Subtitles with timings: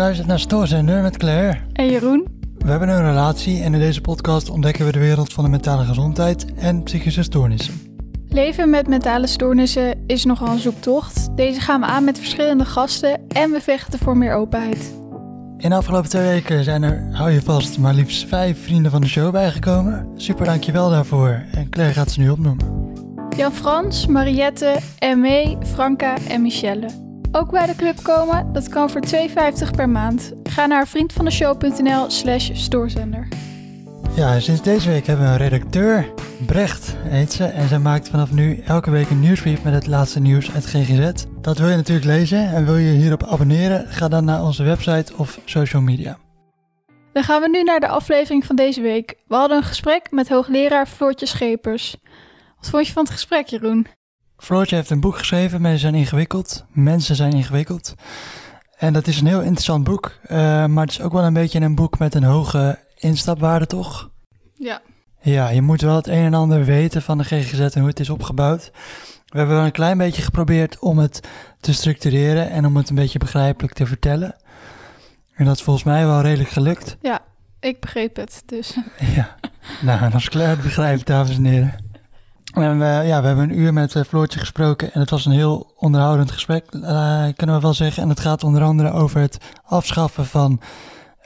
[0.00, 1.58] luistert naar Stoorzender met Claire.
[1.72, 2.26] En Jeroen.
[2.58, 5.84] We hebben een relatie en in deze podcast ontdekken we de wereld van de mentale
[5.84, 7.74] gezondheid en psychische stoornissen.
[8.28, 11.36] Leven met mentale stoornissen is nogal een zoektocht.
[11.36, 14.94] Deze gaan we aan met verschillende gasten en we vechten voor meer openheid.
[15.56, 19.00] In de afgelopen twee weken zijn er, hou je vast, maar liefst vijf vrienden van
[19.00, 20.08] de show bijgekomen.
[20.16, 22.92] Super dankjewel daarvoor en Claire gaat ze nu opnoemen.
[23.36, 27.09] Jan Frans, Mariette, Emme, Franka en Michelle.
[27.32, 30.32] Ook bij de club komen, dat kan voor 2,50 per maand.
[30.42, 33.28] Ga naar vriendvandeshow.nl slash stoorzender.
[34.16, 36.12] Ja, sinds deze week hebben we een redacteur,
[36.46, 40.20] Brecht heet ze, en zij maakt vanaf nu elke week een nieuwsbrief met het laatste
[40.20, 41.24] nieuws uit GGZ.
[41.40, 45.12] Dat wil je natuurlijk lezen en wil je hierop abonneren, ga dan naar onze website
[45.16, 46.18] of social media.
[47.12, 49.14] Dan gaan we nu naar de aflevering van deze week.
[49.26, 51.96] We hadden een gesprek met hoogleraar Floortje Schepers.
[52.56, 53.86] Wat vond je van het gesprek, Jeroen?
[54.40, 57.94] Floortje heeft een boek geschreven, Mensen zijn ingewikkeld, Mensen zijn ingewikkeld.
[58.76, 61.60] En dat is een heel interessant boek, eh, maar het is ook wel een beetje
[61.60, 64.10] een boek met een hoge instapwaarde, toch?
[64.54, 64.80] Ja.
[65.20, 68.00] Ja, je moet wel het een en ander weten van de GGZ en hoe het
[68.00, 68.70] is opgebouwd.
[69.26, 71.20] We hebben wel een klein beetje geprobeerd om het
[71.60, 74.36] te structureren en om het een beetje begrijpelijk te vertellen.
[75.34, 76.96] En dat is volgens mij wel redelijk gelukt.
[77.00, 77.20] Ja,
[77.60, 78.76] ik begreep het, dus...
[79.14, 79.36] Ja,
[79.82, 81.89] nou, als Claire het begrijpt, dames en heren.
[82.52, 85.32] En we, ja, we hebben een uur met uh, Floortje gesproken en het was een
[85.32, 88.02] heel onderhoudend gesprek, uh, kunnen we wel zeggen.
[88.02, 90.60] En het gaat onder andere over het afschaffen van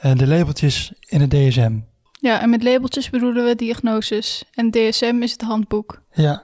[0.05, 1.79] uh, de labeltjes in het DSM.
[2.11, 4.43] Ja, en met labeltjes bedoelen we diagnoses.
[4.53, 6.01] En DSM is het handboek.
[6.11, 6.43] Ja,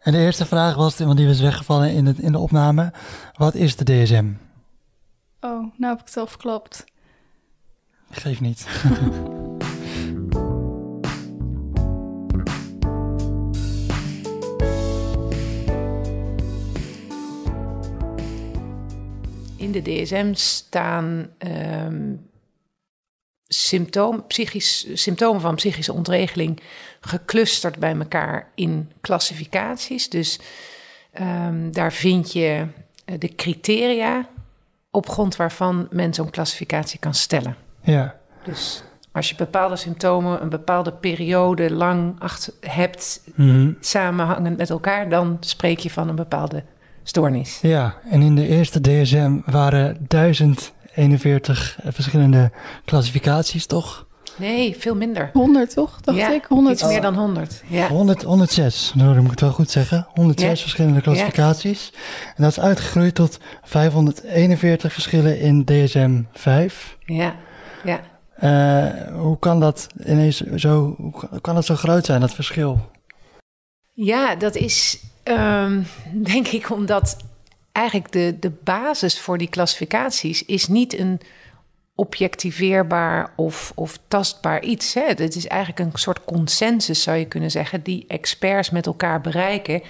[0.00, 2.92] en de eerste vraag was, want die was weggevallen in, het, in de opname.
[3.32, 4.26] Wat is de DSM?
[5.40, 6.84] Oh, nou heb ik het al verklapt.
[8.10, 8.66] Geef niet.
[19.70, 21.28] In de DSM staan
[21.84, 22.28] um,
[23.46, 26.60] symptoom, psychisch, symptomen van psychische ontregeling
[27.00, 30.08] geclusterd bij elkaar in klassificaties.
[30.08, 30.40] Dus
[31.20, 32.66] um, daar vind je
[33.18, 34.28] de criteria
[34.90, 37.56] op grond waarvan men zo'n klassificatie kan stellen.
[37.82, 38.16] Ja.
[38.44, 43.72] Dus als je bepaalde symptomen een bepaalde periode lang achter hebt, Mhm.
[43.80, 46.64] samenhangend met elkaar, dan spreek je van een bepaalde
[47.10, 47.58] stoornis.
[47.62, 52.50] Ja, en in de eerste DSM waren 1041 verschillende
[52.84, 54.06] klassificaties, toch?
[54.36, 55.30] Nee, veel minder.
[55.32, 56.44] 100 toch, dacht ja, ik?
[56.44, 56.74] 100.
[56.74, 57.62] Iets meer dan 100.
[57.66, 57.88] Ja.
[57.88, 60.06] 100, 106, nou, dat moet ik het wel goed zeggen.
[60.14, 60.56] 106 Ja.
[60.56, 61.92] verschillende klassificaties.
[62.36, 66.96] En dat is uitgegroeid tot 541 verschillen in DSM 5.
[67.04, 67.34] Ja,
[67.84, 68.00] ja.
[68.36, 72.88] Eh, hoe kan dat ineens zo, hoe kan dat zo groot zijn, dat verschil?
[73.92, 75.82] ja, dat is ehm,
[76.12, 77.16] denk ik omdat
[77.72, 81.20] eigenlijk de, de basis voor die klassificaties is niet een
[82.00, 84.94] objectiveerbaar of, of tastbaar iets.
[84.94, 85.02] Hè.
[85.06, 89.82] Het is eigenlijk een soort consensus, zou je kunnen zeggen, die experts met elkaar bereiken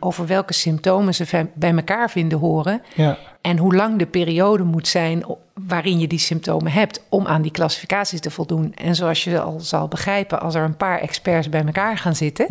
[0.00, 2.82] over welke symptomen ze bij elkaar vinden horen.
[2.94, 7.42] Ja, En hoe lang de periode moet zijn waarin je die symptomen hebt om aan
[7.42, 8.74] die klassificaties te voldoen.
[8.74, 12.46] En zoals je al zal begrijpen, als er een paar experts bij elkaar gaan zitten,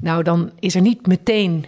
[0.00, 1.64] nou dan is er niet meteen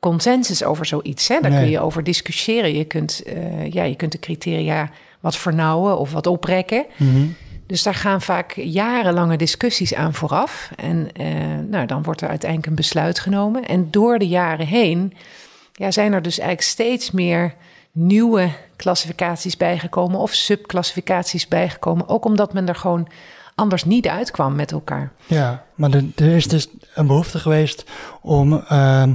[0.00, 1.28] consensus over zoiets.
[1.28, 1.40] Hè?
[1.40, 1.60] Daar Nee.
[1.60, 2.76] kun je over discussiëren.
[2.76, 4.90] Je kunt, eh, ja, je kunt de criteria
[5.20, 6.86] wat vernauwen of wat oprekken.
[6.96, 7.26] Mhm.
[7.66, 10.70] Dus daar gaan vaak jarenlange discussies aan vooraf.
[10.76, 11.26] En eh,
[11.68, 13.64] nou, dan wordt er uiteindelijk een besluit genomen.
[13.66, 15.12] En door de jaren heen
[15.72, 17.54] ja, zijn er dus eigenlijk steeds meer
[17.92, 22.08] nieuwe klassificaties bijgekomen of subclassificaties bijgekomen.
[22.08, 23.08] Ook omdat men er gewoon
[23.54, 25.12] anders niet uitkwam met elkaar.
[25.26, 25.64] ja.
[25.74, 27.84] maar er, is dus een behoefte geweest
[28.22, 29.14] om, ehm,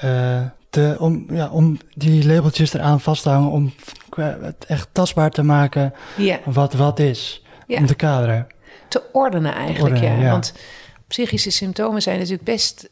[0.00, 3.72] eh, te, om, ja, om die labeltjes eraan vast te hangen, om
[4.16, 7.78] het echt tastbaar te maken Ja, wat wat is, Ja.
[7.78, 8.46] om te kaderen.
[8.88, 9.94] te ordenen eigenlijk.
[9.94, 10.24] Ordenen, ja.
[10.24, 10.30] ja.
[10.30, 10.54] Want
[11.06, 12.88] psychische symptomen zijn natuurlijk best,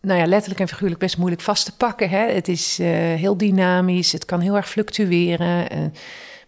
[0.00, 2.08] nou ja, letterlijk en figuurlijk best moeilijk vast te pakken.
[2.10, 2.32] Hè?
[2.32, 5.70] Het is eh, heel dynamisch, het kan heel erg fluctueren.
[5.70, 5.78] eh,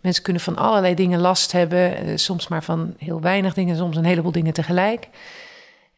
[0.09, 3.97] mensen kunnen van allerlei dingen last hebben, eh, soms maar van heel weinig dingen, soms
[3.97, 5.09] een heleboel dingen tegelijk.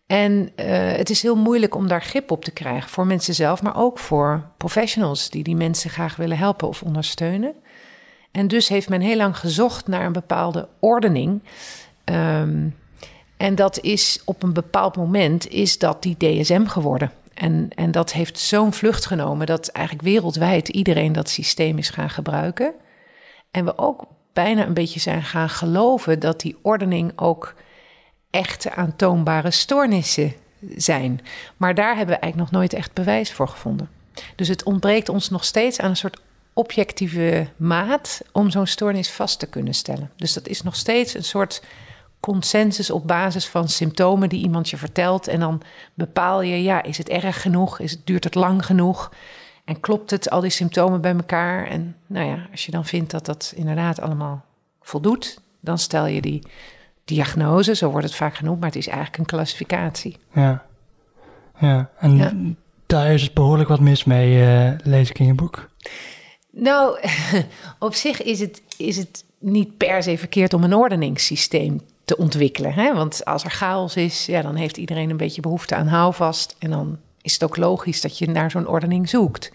[0.07, 0.67] En eh,
[0.97, 3.99] het is heel moeilijk om daar grip op te krijgen voor mensen zelf, maar ook
[3.99, 7.55] voor professionals die die mensen graag willen helpen of ondersteunen.
[8.31, 11.43] En dus heeft men heel lang gezocht naar een bepaalde ordening.
[12.05, 12.69] Ehm,
[13.37, 17.13] en dat is op een bepaald moment is dat die DSM geworden.
[17.35, 22.11] En, en dat heeft zo'n vlucht genomen dat eigenlijk wereldwijd iedereen dat systeem is gaan
[22.11, 22.75] gebruiken.
[23.51, 27.55] En we ook bijna een beetje zijn gaan geloven dat die ordening ook
[28.31, 30.35] echte aantoonbare stoornissen
[30.77, 31.21] zijn.
[31.57, 33.89] Maar daar hebben we eigenlijk nog nooit echt bewijs voor gevonden.
[34.37, 36.21] Dus het ontbreekt ons nog steeds aan een soort
[36.53, 40.11] objectieve maat om zo'n stoornis vast te kunnen stellen.
[40.17, 41.63] Dus dat is nog steeds een soort
[42.21, 45.29] consensus op basis van symptomen die iemand je vertelt.
[45.29, 45.63] En dan
[45.95, 47.79] bepaal je, ja, is het erg genoeg?
[47.79, 49.11] Is het, duurt het lang genoeg?
[49.71, 51.67] En klopt het, al die symptomen bij elkaar?
[51.67, 54.45] En nou ja, als je dan vindt dat dat inderdaad allemaal
[54.81, 56.43] voldoet, dan stel je die
[57.05, 60.17] diagnose, zo wordt het vaak genoemd, maar het is eigenlijk een klassificatie.
[60.35, 60.65] Ja,
[61.59, 61.91] ja.
[61.99, 62.33] en Ja.
[62.87, 65.69] daar is het behoorlijk wat mis mee, eh, lees ik in je boek.
[66.51, 66.99] Nou,
[67.79, 72.73] op zich is het, is het niet per se verkeerd om een ordeningssysteem te ontwikkelen.
[72.73, 72.95] Hè?
[72.95, 76.57] Want als er chaos is, ja, dan heeft iedereen een beetje behoefte aan houvast.
[76.59, 79.51] En dan is het ook logisch dat je naar zo'n ordening zoekt.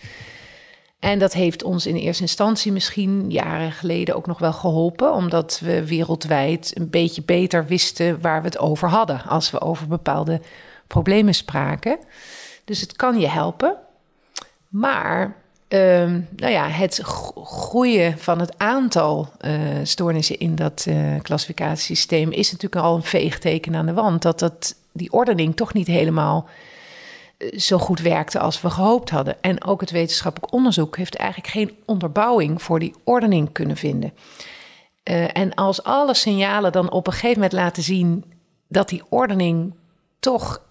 [1.00, 5.60] En dat heeft ons in eerste instantie misschien jaren geleden ook nog wel geholpen, omdat
[5.64, 10.42] we wereldwijd een beetje beter wisten waar we het over hadden als we over bepaalde
[10.88, 11.98] problemen spraken.
[12.64, 13.76] Dus het kan je helpen.
[14.68, 15.36] Maar
[15.68, 19.52] ehm, nou ja, het gro- groeien van het aantal eh,
[19.84, 24.22] stoornissen in dat eh, klassificatiesysteem is natuurlijk al een veegteken aan de wand.
[24.22, 26.48] Dat, dat die ordening toch niet helemaal
[27.58, 29.42] zo goed werkte als we gehoopt hadden.
[29.42, 34.14] En ook het wetenschappelijk onderzoek heeft eigenlijk geen onderbouwing voor die ordening kunnen vinden.
[35.04, 38.24] Eh, en als alle signalen dan op een gegeven moment laten zien
[38.68, 39.74] dat die ordening
[40.20, 40.62] toch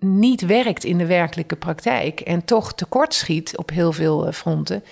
[0.00, 4.84] niet werkt in de werkelijke praktijk en toch tekortschiet op heel veel eh, fronten,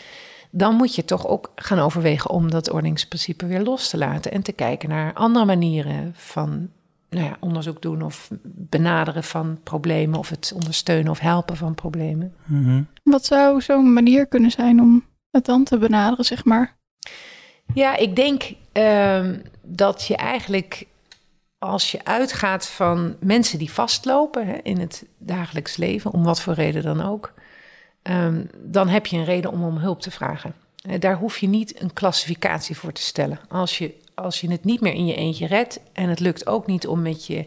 [0.51, 4.43] dan moet je toch ook gaan overwegen om dat ordeningsprincipe weer los te laten en
[4.43, 6.69] te kijken naar andere manieren van
[7.15, 12.35] nou ja, onderzoek doen of benaderen van problemen of het ondersteunen of helpen van problemen.
[12.45, 12.83] Mhm.
[13.03, 16.77] Wat zou zo'n manier kunnen zijn om het dan te benaderen, zeg maar?
[17.75, 20.87] Ja, ik denk ehm, dat je eigenlijk
[21.59, 26.55] als je uitgaat van mensen die vastlopen hè, in het dagelijks leven, om wat voor
[26.55, 27.33] reden dan ook,
[28.03, 30.55] ehm, dan heb je een reden om om hulp te vragen.
[30.83, 33.39] Eh, Daar hoef je niet een klassificatie voor te stellen.
[33.49, 36.67] Als je, als je het niet meer in je eentje redt en het lukt ook
[36.67, 37.47] niet om met je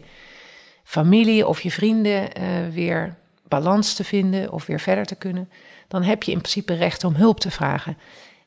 [0.84, 3.16] familie of je vrienden eh, weer
[3.48, 5.50] balans te vinden of weer verder te kunnen,
[5.88, 7.98] dan heb je in principe recht om hulp te vragen.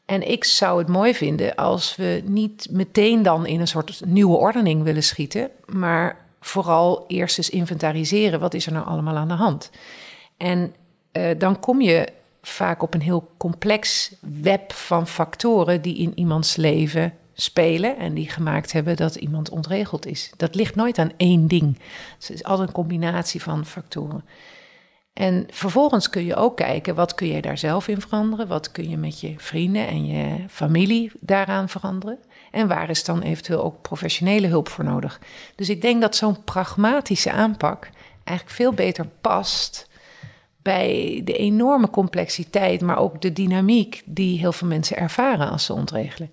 [0.05, 4.37] En ik zou het mooi vinden als we niet meteen dan in een soort nieuwe
[4.37, 9.33] ordening willen schieten, maar vooral eerst eens inventariseren wat is er nou allemaal aan de
[9.33, 9.69] hand.
[10.37, 10.75] En
[11.11, 12.07] eh, dan kom je
[12.41, 18.29] vaak op een heel complex web van factoren die in iemands leven spelen en die
[18.29, 20.31] gemaakt hebben dat iemand ontregeld is.
[20.37, 21.79] Dat ligt nooit aan één ding.
[22.19, 24.25] Het is altijd een combinatie van factoren.
[25.13, 28.47] En vervolgens kun je ook kijken, wat kun je daar zelf in veranderen?
[28.47, 32.19] Wat kun je met je vrienden en je familie daaraan veranderen?
[32.51, 35.19] En waar is dan eventueel ook professionele hulp voor nodig?
[35.55, 37.89] Dus ik denk dat zo'n pragmatische aanpak
[38.23, 39.89] eigenlijk veel beter past
[40.61, 45.73] bij de enorme complexiteit, maar ook de dynamiek die heel veel mensen ervaren als ze
[45.73, 46.31] ontregelen.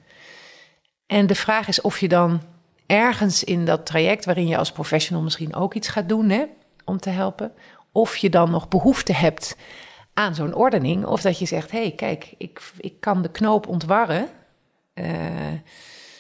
[1.09, 2.41] En de vraag is of je dan
[2.87, 6.45] ergens in dat traject, waarin je als professional misschien ook iets gaat doen hè,
[6.85, 7.53] om te helpen,
[7.93, 9.57] of je dan nog behoefte hebt
[10.15, 13.67] aan zo'n ordening, of dat je zegt: hé, hey, kijk, ik, ik kan de knoop
[13.67, 14.29] ontwarren.
[14.95, 15.07] eh,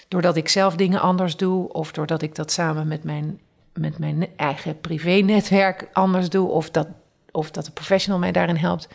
[0.08, 3.40] doordat ik zelf dingen anders doe, of doordat ik dat samen met mijn,
[3.72, 6.88] met mijn eigen privé-netwerk anders doe, of dat,
[7.30, 8.88] of dat de professional mij daarin helpt.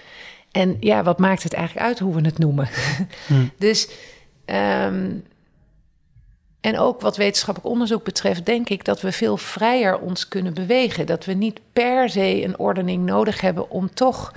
[0.52, 2.70] En ja, wat maakt het eigenlijk uit hoe we het noemen?
[3.28, 3.52] Hmm.
[3.58, 3.90] Dus,
[4.46, 5.12] ehm,
[6.64, 11.06] en ook wat wetenschappelijk onderzoek betreft, denk ik dat we veel vrijer ons kunnen bewegen.
[11.06, 14.34] Dat we niet per se een ordening nodig hebben om toch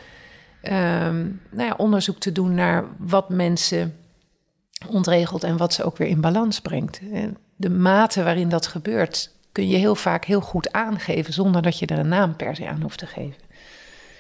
[0.63, 3.97] ehm, nou ja, onderzoek te doen naar wat mensen
[4.89, 7.01] ontregelt en wat ze ook weer in balans brengt.
[7.13, 11.79] En De mate waarin dat gebeurt kun je heel vaak heel goed aangeven zonder dat
[11.79, 13.43] je er een naam per se aan hoeft te geven.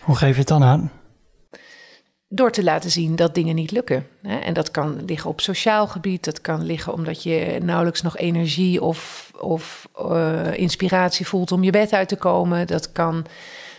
[0.00, 0.90] Hoe geef je het dan aan?
[2.36, 4.06] Door te laten zien dat dingen niet lukken.
[4.22, 8.82] En dat kan liggen op sociaal gebied, dat kan liggen omdat je nauwelijks nog energie
[8.82, 12.66] of, of eh, inspiratie voelt om je bed uit te komen.
[12.66, 13.26] Dat kan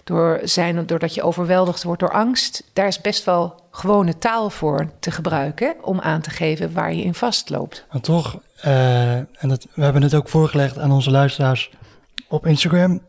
[0.03, 2.63] door zijn doordat je overweldigd wordt door angst.
[2.73, 7.03] Daar is best wel gewone taal voor te gebruiken om aan te geven waar je
[7.03, 7.85] in vastloopt.
[7.91, 11.71] Maar toch, eh, en dat, we hebben het ook voorgelegd aan onze luisteraars
[12.27, 13.01] op Instagram.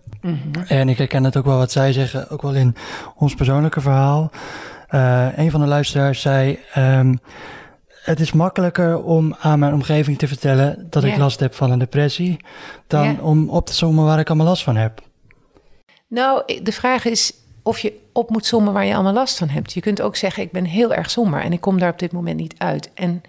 [0.66, 2.76] En ik herken het ook wel wat zij zeggen, ook wel in
[3.16, 4.30] ons persoonlijke verhaal.
[4.88, 7.14] Eh, een van de luisteraars zei: ehm,
[7.86, 11.78] Het is makkelijker om aan mijn omgeving te vertellen dat ik last heb van een
[11.78, 12.36] depressie,
[12.86, 15.02] dan om op te sommen waar ik allemaal last van heb.
[16.08, 19.72] Nou, de vraag is of je op moet sommen waar je allemaal last van hebt.
[19.72, 22.12] Je kunt ook zeggen, ik ben heel erg somber en ik kom daar op dit
[22.12, 22.90] moment niet uit.
[22.94, 23.22] En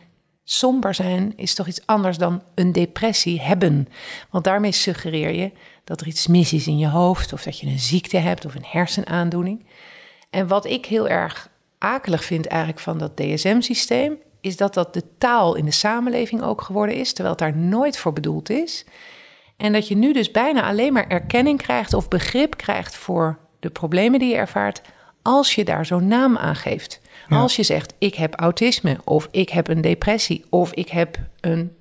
[0.44, 3.88] somber zijn is toch iets anders dan een depressie hebben.
[4.30, 5.52] Want daarmee suggereer je
[5.84, 7.34] dat er iets mis is in je hoofd...
[7.34, 9.66] of dat je een ziekte hebt of een hersenaandoening.
[10.30, 11.49] En wat ik heel erg
[11.80, 14.18] akelig vind eigenlijk van dat DSM-systeem...
[14.42, 17.98] is dat dat de taal in de samenleving ook geworden is, terwijl het daar nooit
[17.98, 18.86] voor bedoeld is.
[19.58, 23.70] En dat je nu dus bijna alleen maar erkenning krijgt of begrip krijgt voor de
[23.70, 24.82] problemen die je ervaart,
[25.22, 27.02] als je daar zo'n naam aan geeft.
[27.30, 31.76] Als je zegt, ik heb autisme, of ik heb een depressie, of ik heb een,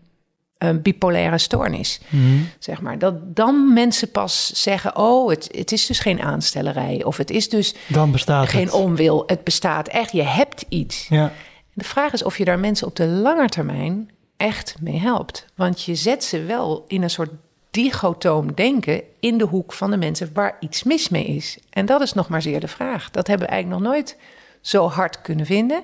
[0.59, 2.39] een bipolaire stoornis, Mhm.
[2.59, 2.99] zeg maar.
[2.99, 7.49] Dat dan mensen pas zeggen, oh, het, het is dus geen aanstellerij, of het is
[7.49, 8.73] dus Dan bestaat geen het.
[8.73, 11.07] onwil, het bestaat echt, je hebt iets.
[11.09, 11.33] Ja,
[11.73, 15.47] De vraag is of je daar mensen op de lange termijn echt mee helpt.
[15.55, 17.31] Want je zet ze wel in een soort
[17.71, 21.59] dichotoom denken in de hoek van de mensen waar iets mis mee is.
[21.71, 23.11] En dat is nog maar zeer de vraag.
[23.11, 24.17] Dat hebben we eigenlijk nog nooit
[24.61, 25.83] zo hard kunnen vinden.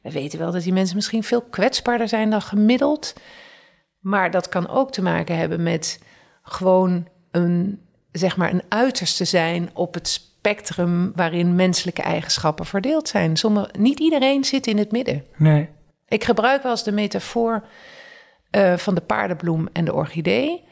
[0.00, 3.12] We weten wel dat die mensen misschien veel kwetsbaarder zijn dan gemiddeld.
[4.06, 6.00] Maar dat kan ook te maken hebben met
[6.42, 7.80] gewoon een,
[8.12, 13.36] zeg maar, een uiterste zijn op het spectrum waarin menselijke eigenschappen verdeeld zijn.
[13.36, 15.24] Sommige, niet iedereen zit in het midden.
[15.36, 15.68] nee.
[16.08, 17.64] Ik gebruik wel eens de metafoor
[18.50, 20.64] eh, van de paardenbloem en de orchidee.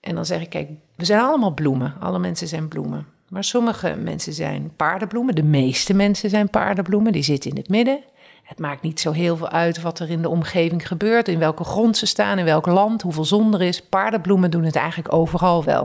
[0.00, 1.94] En dan zeg ik, kijk, we zijn allemaal bloemen.
[2.00, 3.06] Alle mensen zijn bloemen.
[3.28, 5.34] Maar sommige mensen zijn paardenbloemen.
[5.34, 7.12] De meeste mensen zijn paardenbloemen.
[7.12, 8.04] Die zitten in het midden.
[8.46, 11.28] Het maakt niet zo heel veel uit wat er in de omgeving gebeurt.
[11.28, 13.82] In welke grond ze staan, in welk land, hoeveel zon er is.
[13.82, 15.84] Paardenbloemen doen het eigenlijk overal wel.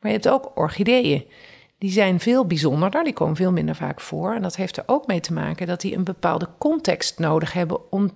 [0.00, 1.24] Maar je hebt ook orchideeën.
[1.78, 4.34] Die zijn veel bijzonderder, die komen veel minder vaak voor.
[4.34, 7.92] En dat heeft er ook mee te maken dat die een bepaalde context nodig hebben
[7.92, 8.10] om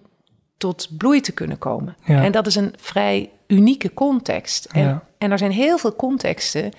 [0.57, 1.97] tot bloei te kunnen komen.
[2.05, 2.23] Ja.
[2.25, 4.65] En dat is een vrij unieke context.
[4.65, 5.05] En, Ja.
[5.19, 6.71] en er zijn heel veel contexten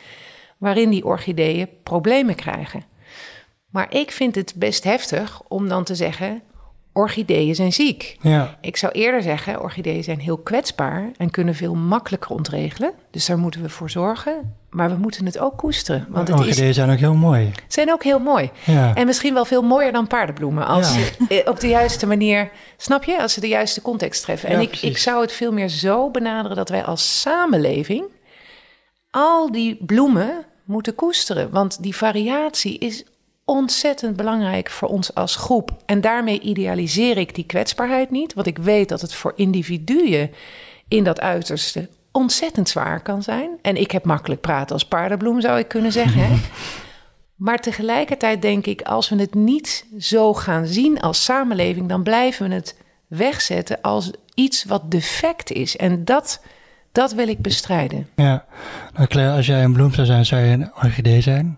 [0.57, 2.83] waarin die orchideeën problemen krijgen.
[3.69, 6.41] Maar ik vind het best heftig om dan te zeggen:
[6.97, 8.17] orchideeën zijn ziek.
[8.21, 12.91] Ja, Ik zou eerder zeggen, orchideeën zijn heel kwetsbaar en kunnen veel makkelijker ontregelen.
[13.11, 14.55] Dus daar moeten we voor zorgen.
[14.69, 16.05] Maar we moeten het ook koesteren.
[16.09, 17.51] Want het is, orchideeën zijn ook heel mooi.
[17.67, 18.49] zijn ook heel mooi.
[18.65, 20.65] Ja, En misschien wel veel mooier dan paardenbloemen.
[20.67, 21.01] Als Ja.
[21.01, 23.21] ze eh, op de juiste manier, snap je?
[23.21, 24.49] Als ze de juiste context treffen.
[24.49, 24.89] En ik, precies.
[24.89, 28.05] ik zou het veel meer zo benaderen dat wij als samenleving
[29.11, 31.49] al die bloemen moeten koesteren.
[31.51, 33.03] Want die variatie is
[33.49, 35.71] ontzettend belangrijk voor ons als groep.
[35.85, 38.33] En daarmee idealiseer ik die kwetsbaarheid niet.
[38.33, 40.31] Want ik weet dat het voor individuen
[40.87, 43.49] in dat uiterste ontzettend zwaar kan zijn.
[43.61, 46.21] En ik heb makkelijk praten als paardenbloem, zou ik kunnen zeggen.
[46.21, 46.35] Hè?
[47.35, 52.49] Maar tegelijkertijd denk ik, als we het niet zo gaan zien als samenleving, dan blijven
[52.49, 52.75] we het
[53.07, 55.77] wegzetten als iets wat defect is.
[55.77, 56.41] En dat,
[56.91, 58.09] dat wil ik bestrijden.
[58.15, 58.45] ja.
[58.93, 61.57] Nou Claire, als jij een bloem zou zijn, zou je een orchidee zijn?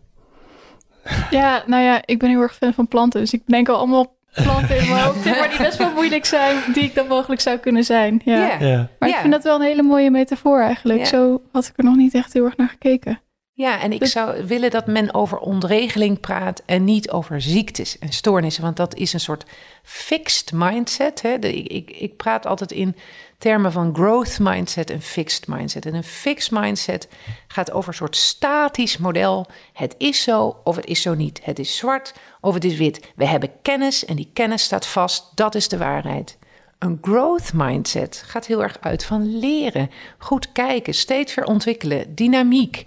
[1.29, 3.19] Ja, nou ja, ik ben heel erg fan van planten.
[3.19, 5.25] Dus ik denk al allemaal planten in mijn hoofd.
[5.25, 8.21] Maar die best wel moeilijk zijn, die ik dan mogelijk zou kunnen zijn.
[8.25, 8.89] Ja.
[8.99, 11.05] Maar ik vind dat wel een hele mooie metafoor eigenlijk.
[11.05, 13.21] Zo had ik er nog niet echt heel erg naar gekeken.
[13.53, 17.99] Ja, en ik Dus- zou willen dat men over ontregeling praat en niet over ziektes
[17.99, 18.63] en stoornissen.
[18.63, 19.45] Want dat is een soort
[19.83, 21.21] fixed mindset.
[21.21, 21.39] Hè?
[21.39, 22.95] De, ik, ik, ik praat altijd in
[23.39, 25.85] termen van growth mindset en fixed mindset.
[25.85, 27.07] En een fixed mindset
[27.47, 29.47] gaat over een soort statisch model.
[29.73, 31.39] Het is zo of het is zo niet.
[31.43, 33.11] Het is zwart of het is wit.
[33.15, 35.31] We hebben kennis en die kennis staat vast.
[35.35, 36.37] Dat is de waarheid.
[36.79, 42.83] Een growth mindset gaat heel erg uit van leren, goed kijken, steeds weer ontwikkelen, dynamiek,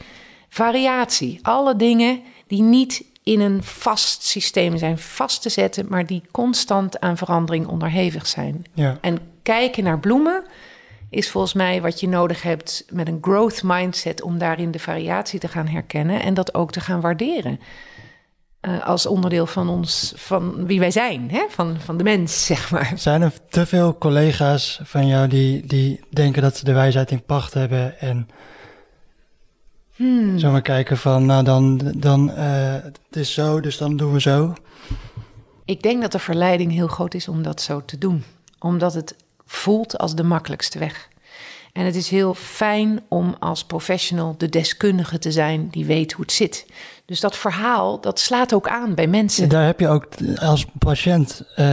[0.48, 1.38] variatie.
[1.42, 7.00] Alle dingen die niet in een vast systeem zijn vast te zetten, maar die constant
[7.00, 8.64] aan verandering onderhevig zijn.
[8.74, 8.98] ja.
[9.00, 10.44] En kijken naar bloemen
[11.10, 15.40] is volgens mij wat je nodig hebt met een growth mindset om daarin de variatie
[15.40, 17.60] te gaan herkennen en dat ook te gaan waarderen.
[18.60, 21.44] Eh, als onderdeel van ons, van wie wij zijn, hè?
[21.48, 22.92] Van, van de mens, zeg maar.
[22.94, 27.24] Zijn er te veel collega's van jou die, die denken dat ze de wijsheid in
[27.24, 28.28] pacht hebben en
[30.02, 30.38] Hmm.
[30.38, 34.54] zomaar kijken van, nou dan, dan eh, het is zo, dus dan doen we zo.
[35.64, 38.24] Ik denk dat de verleiding heel groot is om dat zo te doen.
[38.58, 39.16] Omdat het
[39.52, 41.08] voelt als de makkelijkste weg.
[41.72, 46.24] En het is heel fijn om als professional de deskundige te zijn die weet hoe
[46.24, 46.66] het zit.
[47.06, 49.48] Dus dat verhaal, dat slaat ook aan bij mensen.
[49.48, 50.06] Daar heb je ook
[50.40, 51.64] als patiënt eh,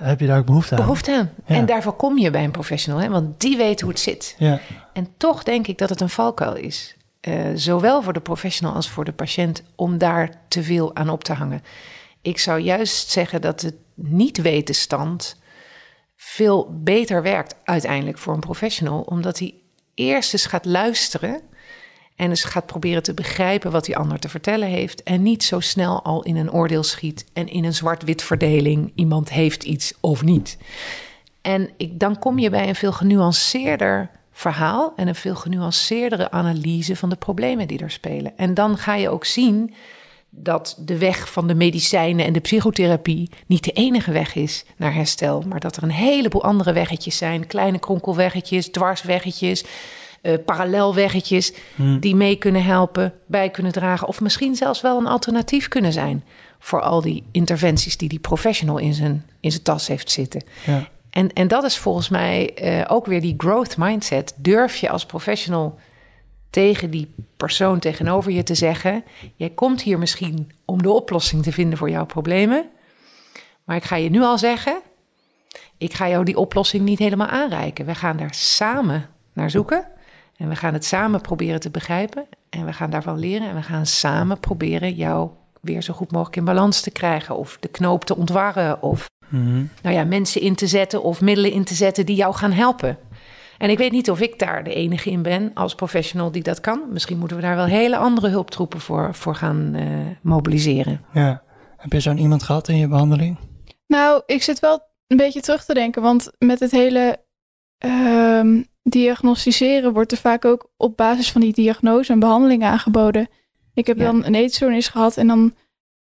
[0.00, 0.80] heb je daar ook behoefte aan.
[0.80, 1.30] Behoefte aan.
[1.46, 1.54] Ja.
[1.54, 3.08] En daarvoor kom je bij een professional, hè?
[3.08, 4.34] want die weet hoe het zit.
[4.38, 4.60] Ja,
[4.92, 6.96] En toch denk ik dat het een valkuil is.
[7.20, 11.24] eh, zowel voor de professional als voor de patiënt om daar te veel aan op
[11.24, 11.62] te hangen.
[12.22, 15.36] Ik zou juist zeggen dat het niet wetenstand
[16.28, 19.54] veel beter werkt uiteindelijk voor een professional, omdat hij
[19.94, 21.40] eerst eens gaat luisteren
[22.16, 25.60] en eens gaat proberen te begrijpen wat die ander te vertellen heeft en niet zo
[25.60, 30.22] snel al in een oordeel schiet en in een zwart-wit verdeling iemand heeft iets of
[30.22, 30.58] niet.
[31.42, 36.96] En ik, dan kom je bij een veel genuanceerder verhaal en een veel genuanceerdere analyse
[36.96, 38.36] van de problemen die er spelen.
[38.36, 39.74] En dan ga je ook zien
[40.38, 44.94] dat de weg van de medicijnen en de psychotherapie niet de enige weg is naar
[44.94, 49.64] herstel, maar dat er een heleboel andere weggetjes zijn, kleine kronkelweggetjes, dwarsweggetjes,
[50.22, 52.00] uh, parallelweggetjes, Hmm.
[52.00, 56.24] die mee kunnen helpen, bij kunnen dragen, of misschien zelfs wel een alternatief kunnen zijn
[56.58, 60.42] voor al die interventies die die professional in zijn, in zijn tas heeft zitten.
[60.66, 60.88] Ja.
[61.10, 64.34] En, en dat is volgens mij eh, ook weer die growth mindset.
[64.36, 65.78] Durf je als professional
[66.56, 71.52] tegen die persoon tegenover je te zeggen: Jij komt hier misschien om de oplossing te
[71.52, 72.68] vinden voor jouw problemen.
[73.64, 74.80] Maar ik ga je nu al zeggen:
[75.78, 77.86] Ik ga jou die oplossing niet helemaal aanreiken.
[77.86, 79.86] We gaan daar samen naar zoeken.
[80.36, 82.26] En we gaan het samen proberen te begrijpen.
[82.50, 83.48] En we gaan daarvan leren.
[83.48, 87.36] En we gaan samen proberen jou weer zo goed mogelijk in balans te krijgen.
[87.36, 88.82] Of de knoop te ontwarren.
[88.82, 89.64] Of Mhm.
[89.82, 92.98] nou ja, mensen in te zetten of middelen in te zetten die jou gaan helpen.
[93.58, 96.60] En ik weet niet of ik daar de enige in ben als professional die dat
[96.60, 96.82] kan.
[96.90, 99.86] Misschien moeten we daar wel hele andere hulptroepen voor, voor gaan eh,
[100.22, 101.04] mobiliseren.
[101.12, 101.44] ja.
[101.76, 103.36] Heb je zo'n iemand gehad in je behandeling?
[103.86, 107.16] Nou, ik zit wel een beetje terug te denken, want met het hele
[107.78, 113.28] ehm, diagnosticeren wordt er vaak ook op basis van die diagnose een behandeling aangeboden.
[113.74, 114.04] Ik heb Ja.
[114.04, 115.54] dan een eetstoornis gehad en dan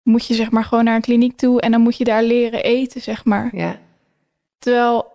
[0.03, 2.63] moet je zeg maar gewoon naar een kliniek toe en dan moet je daar leren
[2.63, 3.55] eten, zeg maar.
[3.55, 3.75] Ja,
[4.59, 5.12] Terwijl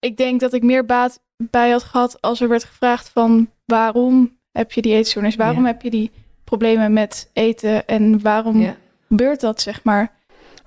[0.00, 4.38] ik denk dat ik meer baat bij had gehad als er werd gevraagd van waarom
[4.52, 5.36] heb je die eetstoornis?
[5.36, 5.66] Waarom Ja.
[5.66, 6.10] heb je die
[6.44, 8.76] problemen met eten en waarom ja.
[9.08, 10.12] gebeurt dat, zeg maar?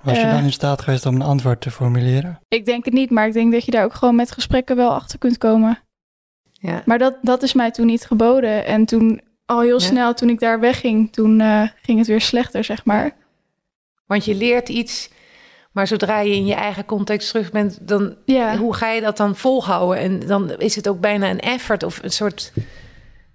[0.01, 0.31] Was je Eh.
[0.33, 2.39] dan in staat geweest om een antwoord te formuleren?
[2.47, 4.91] Ik denk het niet, maar ik denk dat je daar ook gewoon met gesprekken wel
[4.93, 5.79] achter kunt komen.
[6.51, 6.81] ja.
[6.85, 8.65] Maar dat, dat is mij toen niet geboden.
[8.65, 9.85] En toen al heel Ja.
[9.85, 13.15] snel, toen ik daar wegging, toen eh, ging het weer slechter, zeg maar.
[14.05, 15.09] Want je leert iets,
[15.73, 19.17] maar zodra je in je eigen context terug bent, dan Ja, hoe ga je dat
[19.17, 19.97] dan volhouden?
[19.97, 22.53] En dan is het ook bijna een effort of een soort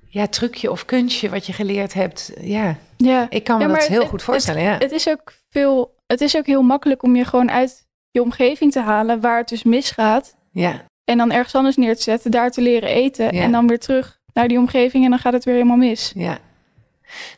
[0.08, 2.32] ja, trucje of kunstje wat je geleerd hebt.
[2.40, 3.26] Ja, ja.
[3.30, 4.62] ik kan me Ja, dat heel het- goed voorstellen.
[4.62, 4.76] ja.
[4.78, 8.72] Het is ook veel, het is ook heel makkelijk om je gewoon uit je omgeving
[8.72, 10.34] te halen waar het dus misgaat.
[10.52, 10.86] ja.
[11.04, 13.34] En dan ergens anders neer te zetten, daar te leren eten.
[13.34, 13.42] Ja.
[13.42, 16.12] En dan weer terug naar die omgeving en dan gaat het weer helemaal mis.
[16.14, 16.38] Ja.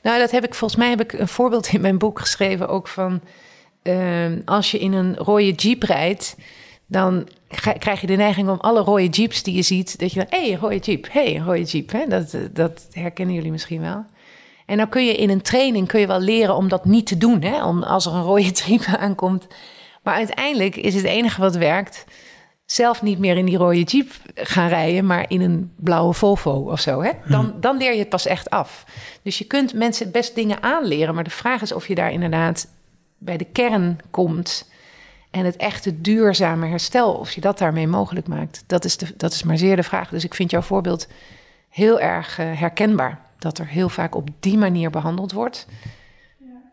[0.03, 2.89] Nou, dat heb ik volgens mij heb ik een voorbeeld in mijn boek geschreven ook
[2.89, 3.21] van
[3.83, 6.37] ehm, als je in een rode jeep rijdt,
[6.87, 7.29] dan
[7.79, 10.49] krijg je de neiging om alle rode jeeps die je ziet, dat je dan, hé,
[10.49, 11.93] hey, rode jeep, hé, hey, rode jeep.
[11.93, 12.07] Hè?
[12.07, 14.05] Dat, dat herkennen jullie misschien wel.
[14.67, 17.17] En dan kun je in een training kun je wel leren om dat niet te
[17.17, 17.65] doen, hè?
[17.65, 19.47] Om, als er een rode jeep aankomt.
[20.03, 22.05] Maar uiteindelijk is het enige wat werkt,
[22.65, 26.81] zelf niet meer in die rode jeep gaan rijden, maar in een blauwe Volvo of
[26.81, 27.03] zo.
[27.03, 27.11] Hè?
[27.27, 28.85] Dan, dan leer je het pas echt af.
[29.23, 32.69] Dus je kunt mensen best dingen aanleren, maar de vraag is of je daar inderdaad
[33.21, 34.69] bij de kern komt
[35.31, 38.65] en het echte duurzame herstel, of je dat daarmee mogelijk maakt.
[38.67, 40.09] Dat is, de, dat is maar zeer de vraag.
[40.09, 41.09] Dus ik vind jouw voorbeeld
[41.69, 43.21] heel erg eh, herkenbaar.
[43.39, 45.67] Dat er heel vaak op die manier behandeld wordt.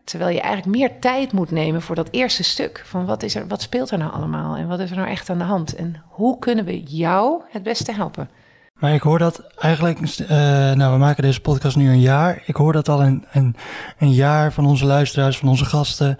[0.04, 2.82] Terwijl je eigenlijk meer tijd moet nemen voor dat eerste stuk.
[2.84, 5.30] Van wat, is er, wat speelt er nou allemaal en wat is er nou echt
[5.30, 5.74] aan de hand?
[5.74, 8.30] En hoe kunnen we jou het beste helpen?
[8.78, 10.28] Maar ik hoor dat eigenlijk, eh,
[10.72, 12.42] nou we maken deze podcast nu een jaar.
[12.46, 13.56] Ik hoor dat al een, een,
[13.98, 16.16] een jaar van onze luisteraars, van onze gasten.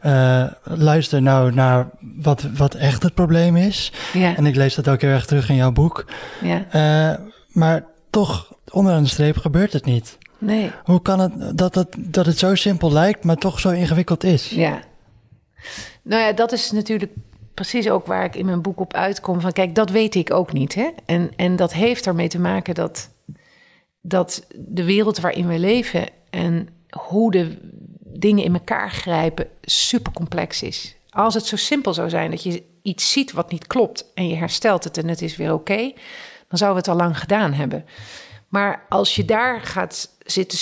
[0.00, 3.92] Eh, luister nou naar wat, wat echt het probleem is.
[4.12, 6.04] Ja, En ik lees dat ook heel erg terug in jouw boek.
[6.40, 10.18] ja, Eh, maar toch, onderaan de streep gebeurt het niet.
[10.38, 10.70] nee.
[10.84, 14.48] Hoe kan het dat, het dat het zo simpel lijkt, maar toch zo ingewikkeld is?
[14.50, 14.78] Ja.
[16.02, 17.12] Nou ja, dat is natuurlijk
[17.54, 19.40] precies ook waar ik in mijn boek op uitkom.
[19.40, 20.74] Van kijk, dat weet ik ook niet.
[20.74, 20.90] Hè?
[21.04, 23.10] En, en dat heeft ermee te maken dat,
[24.00, 27.58] dat de wereld waarin we leven en hoe de
[28.04, 30.96] dingen in elkaar grijpen super complex is.
[31.10, 34.34] Als het zo simpel zou zijn dat je iets ziet wat niet klopt en je
[34.36, 35.92] herstelt het en het is weer oké,
[36.48, 37.84] dan zouden we het al lang gedaan hebben.
[38.52, 40.58] Maar als je daar gaat zitten,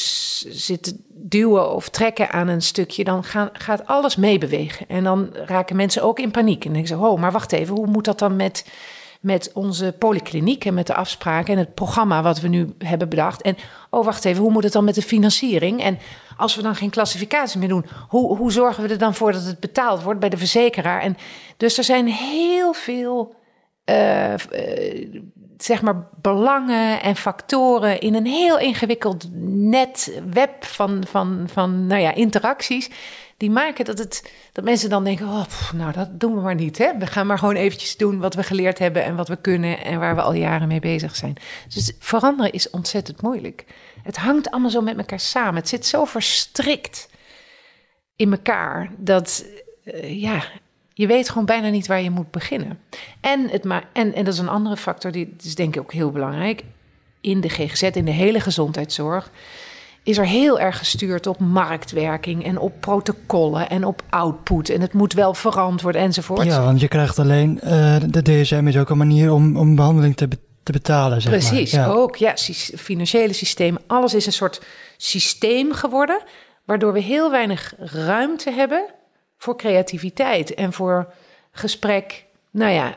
[0.53, 4.89] zitten duwen of trekken aan een stukje, dan gaan, gaat alles meebewegen.
[4.89, 6.65] En dan raken mensen ook in paniek.
[6.65, 8.67] En denken ze, oh, maar wacht even, hoe moet dat dan met,
[9.21, 13.43] met onze polykliniek en met de afspraken en het programma wat we nu hebben bedacht?
[13.43, 13.57] En
[13.91, 15.83] oh, wacht even, hoe moet het dan met de financiering?
[15.83, 15.99] En
[16.37, 19.45] als we dan geen klassificatie meer doen, hoe, hoe zorgen we er dan voor dat
[19.45, 21.01] het betaald wordt bij de verzekeraar?
[21.01, 21.17] En
[21.57, 23.35] dus er zijn heel veel
[23.85, 25.09] eh, eh,
[25.65, 32.01] zeg maar belangen en factoren in een heel ingewikkeld net web van, van, van nou
[32.01, 32.91] ja, interacties.
[33.37, 35.45] Die maken dat, het, dat mensen dan denken: oh,
[35.75, 36.79] nou, dat doen we maar niet.
[36.79, 36.99] Hè?
[36.99, 39.99] We gaan maar gewoon eventjes doen wat we geleerd hebben en wat we kunnen en
[39.99, 41.37] waar we al jaren mee bezig zijn.
[41.69, 43.65] Dus veranderen is ontzettend moeilijk.
[44.03, 45.55] Het hangt allemaal zo met elkaar samen.
[45.55, 47.09] Het zit zo verstrikt
[48.17, 49.45] in elkaar dat
[49.85, 50.43] eh, ja,
[51.01, 52.79] je weet gewoon bijna niet waar je moet beginnen.
[53.21, 55.93] En, het ma en, en dat is een andere factor, die is denk ik ook
[55.93, 56.65] heel belangrijk.
[57.21, 59.31] In de GGZ, in de hele gezondheidszorg,
[60.03, 64.71] is er heel erg gestuurd op marktwerking en op protocollen en op output.
[64.71, 66.45] En het moet wel verantwoord enzovoort.
[66.45, 70.17] Ja, want je krijgt alleen, uh, de DSM is ook een manier om, om behandeling
[70.17, 70.29] te,
[70.63, 71.21] te betalen.
[71.21, 71.87] Zeg Precies, maar.
[71.87, 71.93] Ja.
[71.93, 72.17] ook.
[72.17, 72.35] Ja,
[72.77, 73.83] financiële systemen.
[73.87, 74.63] Alles is een soort
[74.97, 76.23] systeem geworden,
[76.65, 78.85] waardoor we heel weinig ruimte hebben
[79.41, 81.13] voor creativiteit en voor
[81.53, 82.25] gesprek.
[82.51, 82.95] Nou ja,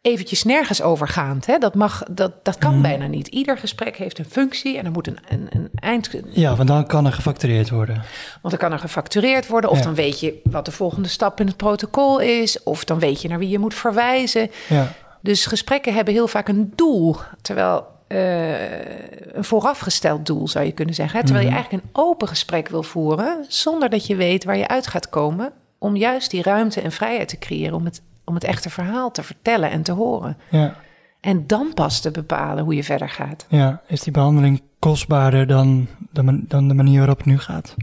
[0.00, 1.46] eventjes nergens overgaand.
[1.46, 1.58] Hè?
[1.58, 2.82] Dat, mag, dat, dat kan mhm.
[2.82, 3.26] bijna niet.
[3.26, 6.10] Ieder gesprek heeft een functie en er moet een, een, een eind...
[6.30, 7.94] Ja, want dan kan er gefactureerd worden.
[8.42, 9.70] Want dan kan er gefactureerd worden.
[9.70, 12.62] Of dan weet je wat de volgende stap in het protocol is.
[12.62, 14.50] Of dan weet je naar wie je moet verwijzen.
[14.68, 14.92] Ja.
[15.20, 17.16] Dus gesprekken hebben heel vaak een doel.
[17.42, 21.18] Terwijl uh, een voorafgesteld doel zou je kunnen zeggen.
[21.18, 21.24] Hè?
[21.24, 21.60] Terwijl je mhm.
[21.60, 23.44] eigenlijk een open gesprek wil voeren.
[23.48, 25.52] Zonder dat je weet waar je uit gaat komen.
[25.86, 29.22] Om juist die ruimte en vrijheid te creëren om het om het echte verhaal te
[29.22, 30.36] vertellen en te horen.
[30.50, 30.76] Ja.
[31.20, 33.46] En dan pas te bepalen hoe je verder gaat.
[33.48, 37.74] Ja, is die behandeling kostbaarder dan de, dan de manier waarop het nu gaat?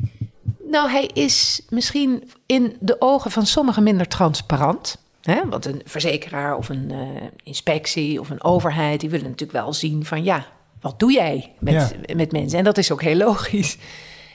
[0.70, 4.98] Nou, hij is misschien in de ogen van sommigen minder transparant.
[5.22, 5.42] Hè?
[5.50, 7.08] Want een verzekeraar of een uh,
[7.44, 10.46] inspectie of een overheid, die willen natuurlijk wel zien van ja,
[10.82, 12.58] wat doe jij met, met mensen?
[12.58, 13.78] En dat is ook heel logisch.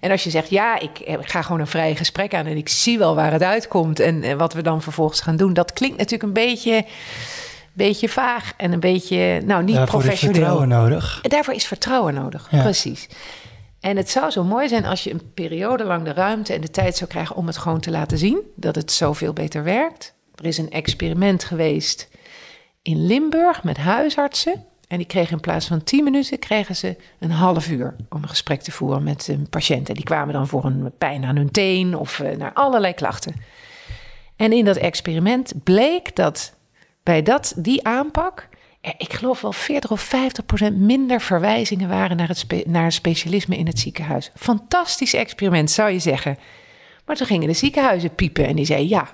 [0.01, 2.99] En als je zegt, ja, ik, ga gewoon een vrij gesprek aan en ik zie
[2.99, 6.33] wel waar het uitkomt en, wat we dan vervolgens gaan doen, dat klinkt natuurlijk een
[6.33, 6.85] beetje,
[7.73, 10.41] beetje vaag en een beetje, nou, niet Daarvoor professioneel.
[10.41, 11.21] Daarvoor is vertrouwen nodig.
[11.23, 13.09] Daarvoor is vertrouwen nodig, precies.
[13.81, 16.71] En het zou zo mooi zijn als je een periode lang de ruimte en de
[16.71, 20.15] tijd zou krijgen om het gewoon te laten zien, dat het zoveel beter werkt.
[20.35, 22.09] Er is een experiment geweest
[22.83, 24.65] in Limburg met huisartsen.
[24.89, 28.29] En die kregen in plaats van 10 minuten, kregen ze een half uur om een
[28.29, 29.89] gesprek te voeren met een patiënt.
[29.89, 33.35] En die kwamen dan voor een pijn aan hun teen of uh, naar allerlei klachten.
[34.37, 36.55] En in dat experiment bleek dat
[37.03, 38.49] bij dat, die aanpak,
[38.81, 43.57] er, ik geloof wel 40 of 50 procent minder verwijzingen waren naar, het naar specialisme
[43.57, 44.31] in het ziekenhuis.
[44.35, 46.39] Fantastisch experiment, zou je zeggen.
[47.05, 49.09] Maar toen gingen de ziekenhuizen piepen en die zeiden ja,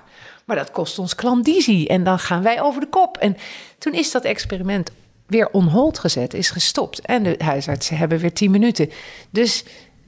[0.45, 3.17] maar dat kost ons klandizie en dan gaan wij over de kop.
[3.17, 3.37] En
[3.77, 4.91] toen is dat experiment
[5.27, 6.99] weer on hold gezet, is gestopt.
[6.99, 8.89] En de huisartsen hebben weer tien minuten.
[9.29, 9.63] Dus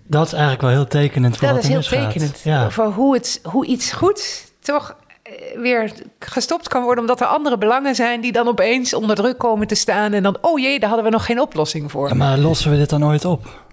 [0.08, 2.70] dat is eigenlijk wel heel tekenend voor dat wat is heel tekenend ja.
[2.70, 7.04] voor hoe, het, hoe iets goed toch eh, weer gestopt kan worden...
[7.04, 10.14] omdat er andere belangen zijn die dan opeens onder druk komen te staan...
[10.14, 12.18] en dan, oh jee, daar hadden we nog geen oplossing voor.
[12.18, 13.66] maar lossen we dit dan ooit op?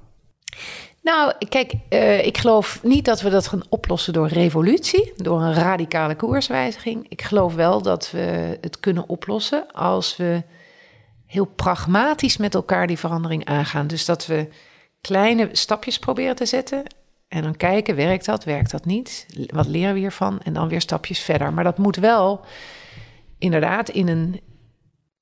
[1.03, 5.55] Nou, kijk, uh, ik geloof niet dat we dat gaan oplossen door revolutie, door een
[5.55, 7.07] radicale koerswijziging.
[7.09, 10.43] Ik geloof wel dat we het kunnen oplossen als we
[11.27, 13.87] heel pragmatisch met elkaar die verandering aangaan.
[13.87, 14.49] Dus dat we
[15.01, 16.83] kleine stapjes proberen te zetten.
[17.29, 19.27] En dan kijken, werkt dat, werkt dat niet?
[19.47, 20.41] Wat leren we hiervan?
[20.41, 21.53] En dan weer stapjes verder.
[21.53, 22.45] Maar dat moet wel
[23.39, 24.41] inderdaad in een,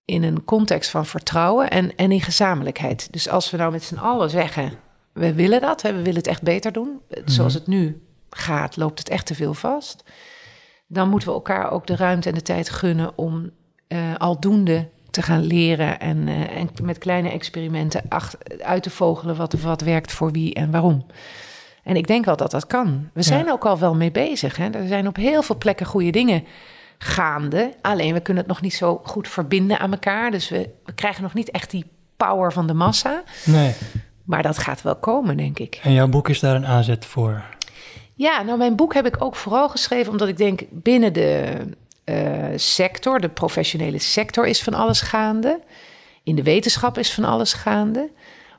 [0.04, 3.12] in een context van vertrouwen en, en in gezamenlijkheid.
[3.12, 4.72] Dus als we nou met z'n allen zeggen,
[5.12, 7.00] we willen dat, we willen het echt beter doen.
[7.24, 7.62] Zoals mhm.
[7.62, 10.04] het nu gaat, loopt het echt te veel vast.
[10.86, 13.50] Dan moeten we elkaar ook de ruimte en de tijd gunnen om
[13.88, 18.02] uh, aldoende te gaan leren en, uh, en met kleine experimenten
[18.62, 21.06] uit te vogelen wat, wat werkt voor wie en waarom.
[21.82, 23.08] En ik denk wel dat dat kan.
[23.12, 24.56] We zijn ook al wel mee bezig.
[24.56, 24.70] Hè?
[24.70, 26.44] Er zijn op heel veel plekken goede dingen
[26.98, 27.72] gaande.
[27.80, 30.30] Alleen we kunnen het nog niet zo goed verbinden aan elkaar.
[30.30, 31.84] Dus we, we krijgen nog niet echt die
[32.16, 33.22] power van de massa.
[33.44, 33.74] Nee.
[34.24, 35.80] Maar dat gaat wel komen, denk ik.
[35.82, 37.44] En jouw boek is daar een aanzet voor?
[38.14, 41.54] Ja, nou, mijn boek heb ik ook vooral geschreven omdat ik denk binnen de
[42.56, 45.60] sector, de professionele sector, is van alles gaande.
[46.22, 48.10] In de wetenschap is van alles gaande.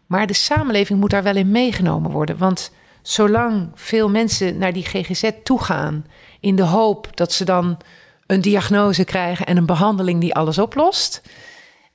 [0.05, 2.37] Maar de samenleving moet daar wel in meegenomen worden.
[2.37, 6.05] Want zolang veel mensen naar die GGZ toegaan
[6.39, 7.77] in de hoop dat ze dan
[8.27, 11.21] een diagnose krijgen en een behandeling die alles oplost,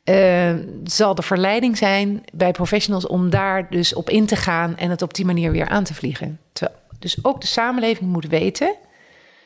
[0.04, 4.90] uh, zal de verleiding zijn bij professionals om daar dus op in te gaan en
[4.90, 6.40] het op die manier weer aan te vliegen.
[6.98, 8.74] Dus ook de samenleving moet weten,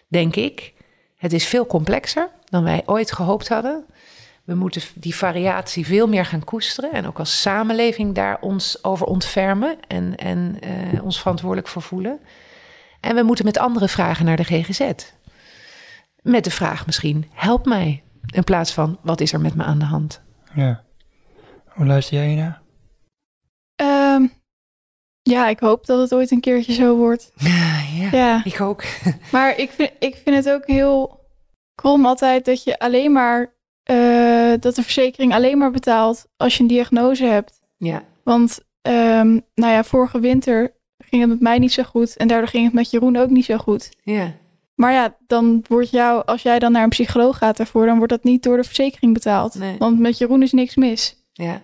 [0.08, 0.72] denk ik,
[1.22, 3.84] het is veel complexer dan wij ooit gehoopt hadden.
[4.44, 9.06] We moeten die variatie veel meer gaan koesteren en ook als samenleving daar ons over
[9.06, 10.56] ontfermen en, en
[10.94, 12.20] uh, ons verantwoordelijk voor voelen.
[13.00, 14.90] En we moeten met andere vragen naar de GGZ.
[16.22, 18.02] Met de vraag misschien, help mij.
[18.26, 20.22] In plaats van, wat is er met me aan de hand?
[20.54, 20.82] Ja.
[21.66, 22.60] Hoe luister jij naar?
[24.16, 24.32] Um,
[25.22, 27.32] ja, ik hoop dat het ooit een keertje zo wordt.
[28.02, 28.44] Ja, ja.
[28.44, 28.84] ik ook.
[29.32, 31.20] maar ik vind, ik vind het ook heel
[31.74, 33.54] krom altijd dat je alleen maar
[33.90, 37.60] uh, dat de verzekering alleen maar betaalt als je een diagnose hebt.
[37.76, 38.02] Ja.
[38.24, 42.48] Want um, nou ja, vorige winter ging het met mij niet zo goed en daardoor
[42.48, 43.90] ging het met Jeroen ook niet zo goed.
[44.02, 44.32] Ja.
[44.74, 48.12] Maar ja, dan wordt jou, als jij dan naar een psycholoog gaat daarvoor, dan wordt
[48.12, 49.54] dat niet door de verzekering betaald.
[49.54, 49.76] Nee.
[49.78, 51.24] Want met Jeroen is niks mis.
[51.32, 51.62] Ja.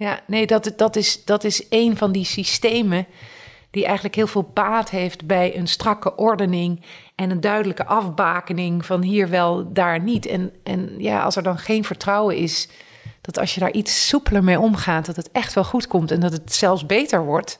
[0.00, 3.06] Ja, nee, dat, dat, is, dat is een van die systemen
[3.70, 6.84] die eigenlijk heel veel baat heeft bij een strakke ordening
[7.14, 10.26] en een duidelijke afbakening van hier wel, daar niet.
[10.26, 12.68] En, en ja, als er dan geen vertrouwen is
[13.20, 16.20] dat als je daar iets soepeler mee omgaat, dat het echt wel goed komt en
[16.20, 17.58] dat het zelfs beter wordt.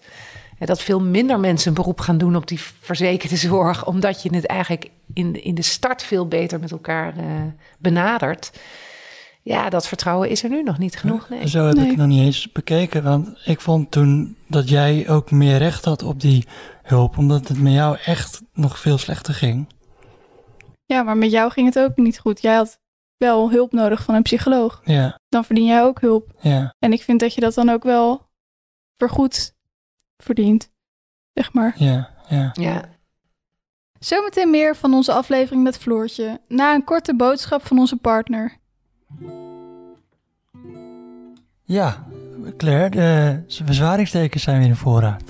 [0.59, 4.35] En dat veel minder mensen een beroep gaan doen op die verzekerde zorg, omdat je
[4.35, 7.25] het eigenlijk in, in de start veel beter met elkaar uh,
[7.79, 8.51] benadert.
[9.51, 11.29] Ja, dat vertrouwen is er nu nog niet genoeg.
[11.29, 11.49] Nee.
[11.49, 13.03] Zo heb ik het nog niet eens bekeken.
[13.03, 16.47] Want ik vond toen dat jij ook meer recht had op die
[16.83, 17.19] hulp.
[17.19, 19.69] Omdat het met jou echt nog veel slechter ging.
[20.85, 22.43] Ja, maar met jou ging het ook niet goed.
[22.43, 22.81] Jij had
[23.17, 24.81] wel hulp nodig van een psycholoog.
[24.85, 25.19] Ja.
[25.29, 26.31] Dan verdien jij ook hulp.
[26.41, 26.75] Ja.
[26.79, 28.29] En ik vind dat je dat dan ook wel
[28.97, 29.55] vergoed
[30.17, 30.71] verdient.
[31.33, 31.75] Zeg maar.
[31.77, 32.51] Ja, ja.
[32.53, 32.85] Ja.
[33.99, 36.41] Zometeen meer van onze aflevering met Floortje.
[36.49, 38.60] Na een korte boodschap van onze partner.
[41.65, 42.07] Ja,
[42.57, 45.23] Claire, de verzwaringstekens zijn weer in voorraad.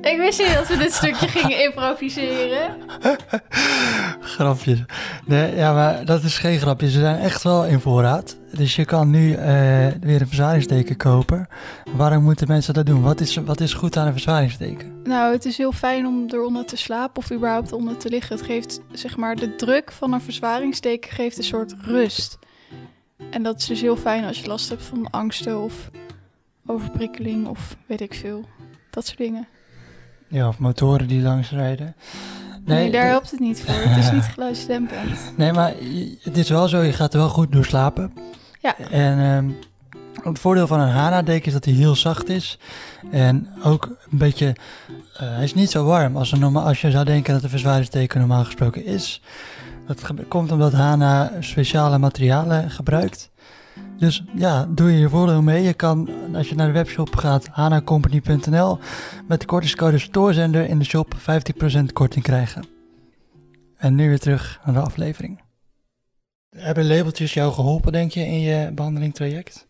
[0.00, 2.76] Ik wist niet dat we dit stukje gingen improviseren.
[4.20, 4.82] Grapjes.
[5.24, 6.90] Nee, ja, maar dat is geen grapje.
[6.90, 8.36] Ze zijn echt wel in voorraad.
[8.52, 9.36] Dus je kan nu uh,
[10.00, 11.48] weer een verzwaringsteken kopen.
[11.96, 13.02] Waarom moeten mensen dat doen?
[13.02, 15.02] Wat is, wat is goed aan een verzwaringsteken?
[15.04, 18.36] Nou, het is heel fijn om eronder te slapen of überhaupt onder te liggen.
[18.36, 22.38] Het geeft, zeg maar, de druk van een verzwaringsteken geeft een soort rust.
[23.30, 25.90] En dat is dus heel fijn als je last hebt van angsten of
[26.66, 28.44] overprikkeling of weet ik veel.
[28.90, 29.48] Dat soort dingen.
[30.28, 31.94] Ja, of motoren die langs rijden.
[32.64, 33.74] Nee, nee daar helpt het niet voor.
[33.74, 35.32] Het is niet geluidsdempend.
[35.36, 35.74] Nee, maar
[36.22, 38.12] het is wel zo, je gaat er wel goed door slapen.
[38.60, 38.78] Ja.
[38.78, 39.56] En um,
[40.22, 42.58] het voordeel van een Hana-deken is dat hij heel zacht is.
[43.10, 46.90] En ook een beetje, uh, hij is niet zo warm als, een normaal, als je
[46.90, 49.22] zou denken dat een verzwaringsdeken normaal gesproken is.
[49.88, 53.30] Dat komt omdat Hana speciale materialen gebruikt.
[53.98, 55.62] Dus ja, doe je je voordeel mee.
[55.62, 58.78] Je kan, als je naar de webshop gaat, hanacompany.nl,
[59.28, 62.64] met de kortingscode stoorzender in de shop 15% korting krijgen.
[63.76, 65.40] En nu weer terug naar de aflevering.
[66.56, 69.66] Hebben labeltjes jou geholpen, denk je, in je behandelingtraject?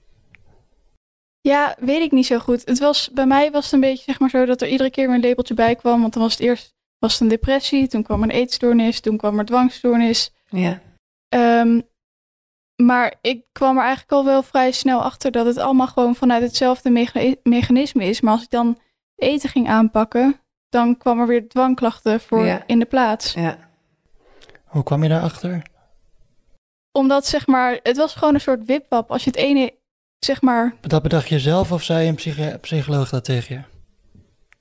[1.40, 2.62] Ja, weet ik niet zo goed.
[2.64, 5.06] Het was, bij mij was het een beetje zeg maar zo dat er iedere keer
[5.06, 6.00] weer een labeltje bij kwam.
[6.00, 9.38] Want dan was het eerst was het een depressie, toen kwam een eetstoornis, toen kwam
[9.38, 10.32] er dwangstoornis.
[10.48, 10.80] Ja.
[11.28, 11.82] Um,
[12.76, 16.42] maar ik kwam er eigenlijk al wel vrij snel achter dat het allemaal gewoon vanuit
[16.42, 16.90] hetzelfde
[17.42, 18.20] mechanisme is.
[18.20, 18.78] Maar als ik dan
[19.16, 23.32] eten ging aanpakken, dan kwam er weer dwangklachten voor in de plaats.
[23.32, 23.58] Ja.
[24.64, 25.62] Hoe kwam je daarachter?
[26.92, 29.10] Omdat zeg maar, het was gewoon een soort wipwap.
[29.10, 29.74] Als je het ene,
[30.18, 30.74] zeg maar.
[30.80, 33.62] Dat bedacht je zelf of zei een psycholoog dat tegen je?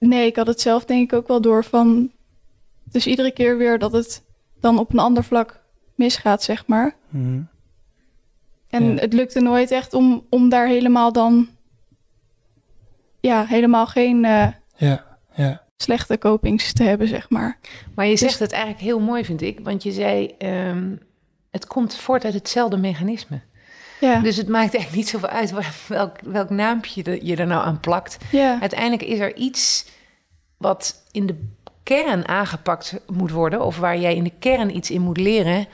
[0.08, 2.12] Nee, ik had het zelf denk ik ook wel door van.
[2.92, 4.24] Dus iedere keer weer dat het
[4.60, 5.64] dan op een ander vlak
[5.96, 6.96] misgaat, zeg maar.
[7.10, 7.48] Mm
[8.70, 11.50] en het lukte nooit echt om, om daar helemaal dan...
[13.20, 15.64] Ja, helemaal geen uh, ja, ja.
[15.78, 17.60] slechte copings te hebben, zeg maar.
[17.96, 19.60] Maar je dus zegt het eigenlijk heel mooi, vind ik.
[19.60, 21.00] Want je zei, um,
[21.52, 23.42] het komt voort uit hetzelfde mechanisme.
[24.00, 24.20] Ja.
[24.20, 25.54] Dus het maakt eigenlijk niet zoveel uit
[25.88, 28.18] welk, welk naampje je er nou aan plakt.
[28.32, 28.60] Ja.
[28.62, 29.86] Uiteindelijk is er iets
[30.58, 31.50] wat in de
[31.88, 33.66] kern aangepakt moet worden...
[33.66, 35.68] of waar jij in de kern iets in moet leren...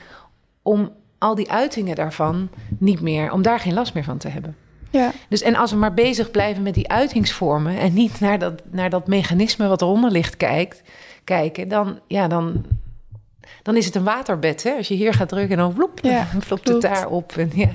[0.62, 2.48] om al die uitingen daarvan
[2.78, 4.56] niet meer, om daar geen last meer van te hebben.
[4.90, 5.12] Ja.
[5.28, 8.90] Dus en als we maar bezig blijven met die uitingsvormen en niet naar dat, naar
[8.90, 10.82] dat mechanisme wat eronder ligt kijkt,
[11.24, 12.64] kijken, dan, ja, dan,
[13.62, 14.62] dan is het een waterbed.
[14.62, 14.72] Hè?
[14.72, 17.32] Als je hier gaat drukken, dan vloep, ja, vloept het daar op.
[17.32, 17.70] En, ja.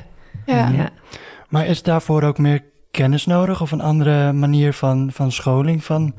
[0.46, 0.68] Ja.
[0.68, 0.90] ja.
[1.50, 6.14] Maar is daarvoor ook meer kennis nodig of een andere manier van, van scholing van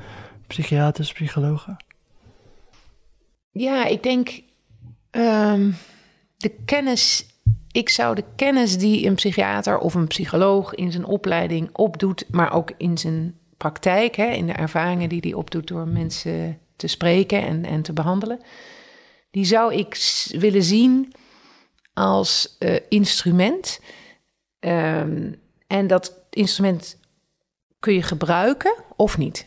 [0.47, 1.77] psychiaters, psychologen?
[3.53, 4.43] Ja, ik denk.
[5.11, 5.77] Um,
[6.37, 7.27] de kennis,
[7.73, 12.53] ik zou de kennis die een psychiater of een psycholoog in zijn opleiding opdoet, maar
[12.53, 17.43] ook in zijn praktijk, hè, in de ervaringen die hij opdoet door mensen te spreken
[17.43, 18.41] en, en te behandelen,
[19.31, 19.97] die zou ik
[20.31, 21.13] willen zien
[21.95, 23.81] als uh, instrument.
[24.61, 26.99] Um, en dat instrument
[27.79, 29.47] kun je gebruiken of niet.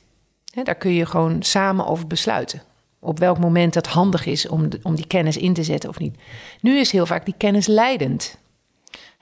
[0.63, 2.61] daar kun je gewoon samen over besluiten
[3.03, 6.15] op welk moment het handig is om, om die kennis in te zetten of niet.
[6.61, 8.37] Nu is heel vaak die kennis leidend.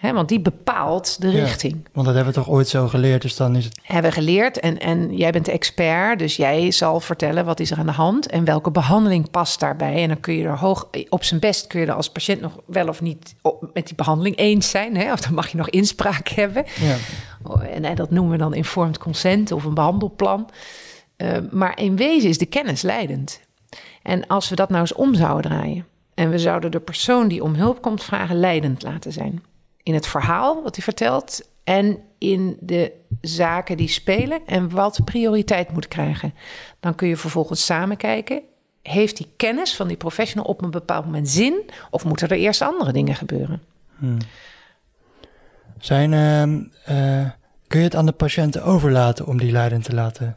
[0.01, 1.87] He, want die bepaalt de richting.
[1.93, 3.79] Want dat hebben we toch ooit zo geleerd, dus dan is het...
[3.81, 7.71] Hebben we geleerd en, en jij bent de expert, dus jij zal vertellen wat is
[7.71, 10.01] er aan de hand en welke behandeling past daarbij.
[10.01, 12.57] En dan kun je er hoog, op zijn best kun je er als patiënt nog
[12.65, 13.35] wel of niet
[13.73, 14.97] met die behandeling eens zijn.
[14.97, 15.11] Hè?
[15.11, 16.65] Of dan mag je nog inspraak hebben.
[16.79, 16.95] Ja.
[17.67, 20.49] En, en, dat noemen we dan informed consent of een behandelplan.
[21.17, 23.39] Uh, maar in wezen is de kennis leidend.
[24.01, 27.43] En als we dat nou eens om zouden draaien en we zouden de persoon die
[27.43, 29.43] om hulp komt vragen leidend laten zijn
[29.83, 35.71] in het verhaal wat hij vertelt en in de zaken die spelen en wat prioriteit
[35.71, 36.33] moet krijgen.
[36.79, 38.41] Dan kun je vervolgens samen kijken.
[38.81, 41.69] Heeft die kennis van die professional op een bepaald moment zin?
[41.89, 43.61] Of moeten er eerst andere dingen gebeuren?
[43.97, 44.17] Hmm.
[45.79, 47.29] Zijn, ehm, eh,
[47.67, 50.33] kun je het aan de patiënten overlaten om die leiding te laten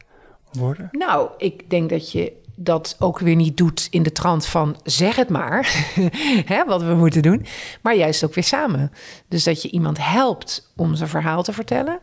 [0.51, 0.89] worden?
[0.91, 5.15] Nou, ik denk dat je dat ook weer niet doet in de trant van zeg
[5.15, 5.85] het maar,
[6.53, 7.45] hè, wat we moeten doen,
[7.81, 8.91] maar juist ook weer samen.
[9.27, 11.99] Dus dat je iemand helpt om zijn verhaal te vertellen,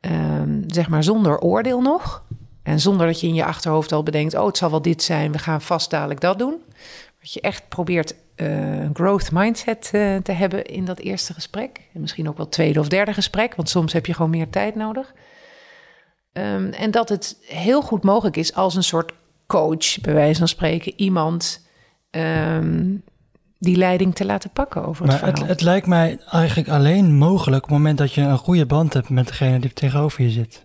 [0.00, 2.22] ehm, zeg maar zonder oordeel nog.
[2.62, 5.32] En zonder dat je in je achterhoofd al bedenkt, oh het zal wel dit zijn,
[5.32, 6.62] we gaan vast dadelijk dat doen.
[7.20, 11.80] Dat je echt probeert uh, een growth mindset uh, te hebben in dat eerste gesprek.
[11.94, 14.74] En misschien ook wel tweede of derde gesprek, want soms heb je gewoon meer tijd
[14.74, 15.14] nodig.
[16.32, 19.12] Um, en dat het heel goed mogelijk is als een soort
[19.52, 21.66] coach, bij wijze van spreken, iemand
[22.10, 23.02] um,
[23.58, 25.40] die leiding te laten pakken over het maar verhaal.
[25.40, 28.92] Het, het lijkt mij eigenlijk alleen mogelijk op het moment dat je een goede band
[28.92, 30.64] hebt met degene die tegenover je zit.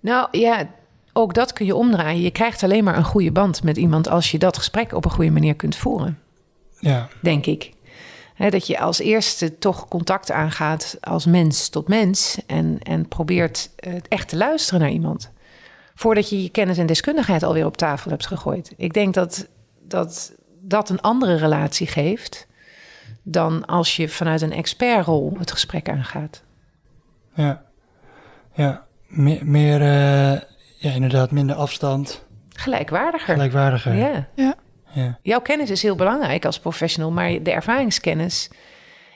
[0.00, 0.66] Nou ja,
[1.12, 2.20] ook dat kun je omdraaien.
[2.20, 5.10] Je krijgt alleen maar een goede band met iemand als je dat gesprek op een
[5.10, 6.18] goede manier kunt voeren.
[6.80, 7.08] Ja.
[7.22, 7.72] Denk ik.
[8.36, 13.70] dat je als eerste toch contact aangaat als mens tot mens en, en probeert
[14.08, 15.30] echt te luisteren naar iemand
[15.98, 18.72] voordat je je kennis en deskundigheid alweer op tafel hebt gegooid.
[18.76, 19.48] Ik denk dat
[19.82, 22.46] dat, dat een andere relatie geeft
[23.22, 26.42] dan als je vanuit een expertrol het gesprek aangaat.
[27.34, 27.62] Ja,
[28.54, 28.84] ja.
[29.06, 30.40] meer, meer uh,
[30.76, 32.24] ja, inderdaad, minder afstand.
[32.48, 33.34] Gelijkwaardiger.
[33.34, 33.94] Gelijkwaardiger.
[33.94, 34.26] Ja.
[34.34, 34.54] ja.
[34.92, 35.18] ja.
[35.22, 38.50] Jouw kennis is heel belangrijk als professional, maar de ervaringskennis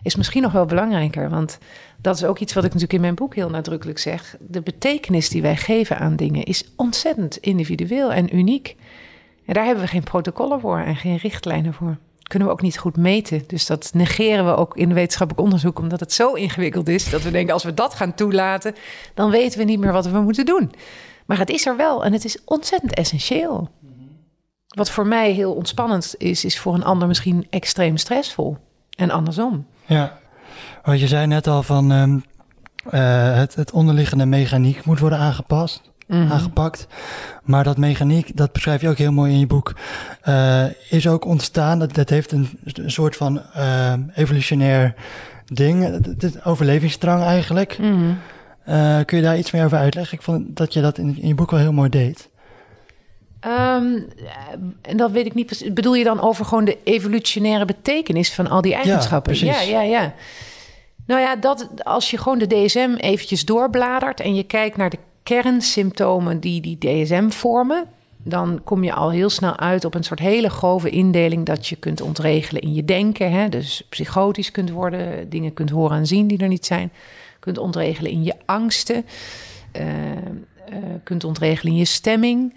[0.02, 1.30] is misschien nog wel belangrijker.
[1.30, 1.58] Want
[2.00, 4.36] dat is ook iets wat ik natuurlijk in mijn boek heel nadrukkelijk zeg.
[4.40, 8.76] De betekenis die wij geven aan dingen is ontzettend individueel en uniek.
[9.46, 11.96] En daar hebben we geen protocollen voor en geen richtlijnen voor.
[12.22, 13.44] Kunnen we ook niet goed meten.
[13.46, 17.30] Dus dat negeren we ook in wetenschappelijk onderzoek, omdat het zo ingewikkeld is dat we
[17.30, 18.74] denken: als we dat gaan toelaten,
[19.14, 20.72] dan weten we niet meer wat we moeten doen.
[21.26, 23.70] Maar het is er wel en het is ontzettend essentieel.
[24.66, 28.56] Wat voor mij heel ontspannend is, is voor een ander misschien extreem stressvol.
[29.02, 29.66] En andersom.
[29.86, 30.18] Ja,
[30.82, 32.24] want je zei net al van um,
[32.90, 36.32] uh, het, het, onderliggende mechaniek moet worden aangepast, mm -hmm.
[36.32, 36.86] aangepakt.
[37.42, 39.74] Maar dat mechaniek, dat beschrijf je ook heel mooi in je boek,
[40.28, 41.78] uh, is ook ontstaan.
[41.78, 44.94] Dat, dat heeft een, een soort van uh, evolutionair
[45.44, 47.78] ding, het, het overlevingsdrang eigenlijk.
[47.78, 48.18] Mm
[48.64, 49.04] -hmm.
[49.04, 50.18] kun je daar iets meer over uitleggen?
[50.18, 52.30] Ik vond dat je dat in, in je boek wel heel mooi deed.
[53.46, 54.08] Um,
[54.82, 55.72] en dat weet ik niet precies.
[55.72, 59.44] Bedoel je dan over gewoon de evolutionaire betekenis van al die eigenschappen?
[59.44, 60.14] Ja, ja, ja, ja.
[61.06, 64.98] Nou ja, dat, als je gewoon de DSM eventjes doorbladert en je kijkt naar de
[65.22, 67.84] kernsymptomen die die DSM vormen,
[68.24, 71.76] dan kom je al heel snel uit op een soort hele grove indeling dat je
[71.76, 73.32] kunt ontregelen in je denken.
[73.32, 73.48] Hè?
[73.48, 76.92] Dus psychotisch kunt worden, dingen kunt horen en zien die er niet zijn.
[77.38, 79.06] Kunt ontregelen in je angsten,
[79.76, 82.54] uh, uh, kunt ontregelen in je stemming.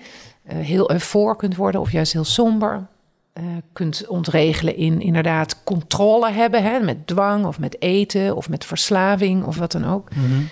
[0.51, 2.87] Uh, heel eufor kunt worden of juist heel somber.
[3.33, 8.65] Uh, kunt ontregelen in inderdaad controle hebben, hè, met dwang of met eten of met
[8.65, 10.15] verslaving of wat dan ook.
[10.15, 10.49] Mm -hmm.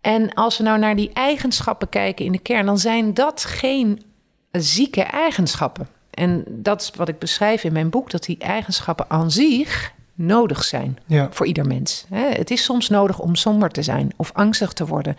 [0.00, 4.02] En als we nou naar die eigenschappen kijken in de kern, dan zijn dat geen
[4.50, 5.88] zieke eigenschappen.
[6.10, 10.64] En dat is wat ik beschrijf in mijn boek, dat die eigenschappen aan zich nodig
[10.64, 11.28] zijn ja.
[11.30, 12.06] voor ieder mens.
[12.10, 15.16] Het is soms nodig om somber te zijn of angstig te worden.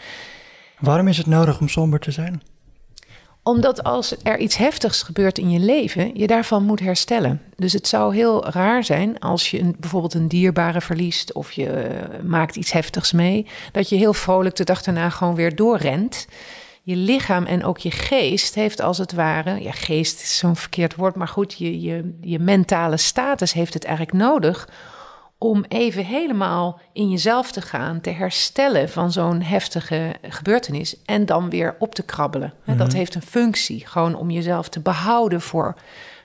[0.79, 2.41] Waarom is het nodig om somber te zijn?
[3.43, 7.41] Omdat als er iets heftigs gebeurt in je leven, je daarvan moet herstellen.
[7.55, 11.65] Dus het zou heel raar zijn als je een, bijvoorbeeld een dierbare verliest of je
[11.65, 16.27] uh, maakt iets heftigs mee, dat je heel vrolijk de dag daarna gewoon weer doorrent.
[16.83, 20.95] Je lichaam en ook je geest heeft als het ware, ja, geest is zo'n verkeerd
[20.95, 24.69] woord, maar goed, je, je, je mentale status heeft het eigenlijk nodig
[25.43, 31.49] om even helemaal in jezelf te gaan, te herstellen van zo'n heftige gebeurtenis en dan
[31.49, 32.53] weer op te krabbelen.
[32.55, 32.77] Mm -hmm.
[32.77, 35.75] Dat heeft een functie, gewoon om jezelf te behouden voor,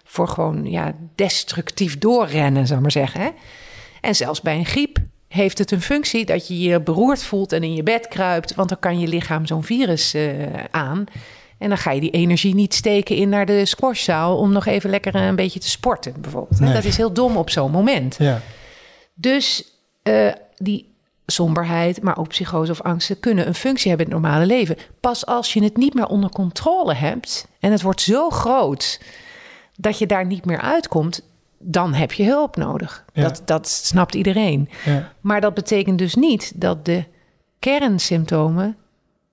[0.05, 3.21] voor gewoon ja, destructief doorrennen, zou maar zeggen.
[3.21, 3.29] Hè?
[4.01, 4.99] En zelfs bij een griep
[5.29, 8.69] heeft het een functie dat je je beroerd voelt en in je bed kruipt, want
[8.69, 10.33] dan kan je lichaam zo'n virus uh,
[10.71, 11.05] aan.
[11.59, 14.91] En dan ga je die energie niet steken in naar de squashzaal om nog even
[14.91, 16.61] lekker een beetje te sporten, bijvoorbeeld.
[16.61, 16.73] Nee.
[16.73, 18.17] Dat is heel dom op zo'n moment.
[18.19, 18.41] Ja.
[19.19, 19.65] Dus
[20.03, 20.95] uh, die
[21.27, 24.77] somberheid, maar ook psychose of angsten kunnen een functie hebben in het normale leven.
[25.01, 29.01] Pas als je het niet meer onder controle hebt en het wordt zo groot
[29.77, 31.23] dat je daar niet meer uitkomt,
[31.59, 33.05] dan heb je hulp nodig.
[33.13, 33.23] Ja.
[33.23, 34.69] Dat, dat snapt iedereen.
[34.85, 35.13] Ja.
[35.21, 37.05] Maar dat betekent dus niet dat de
[37.59, 38.77] kernsymptomen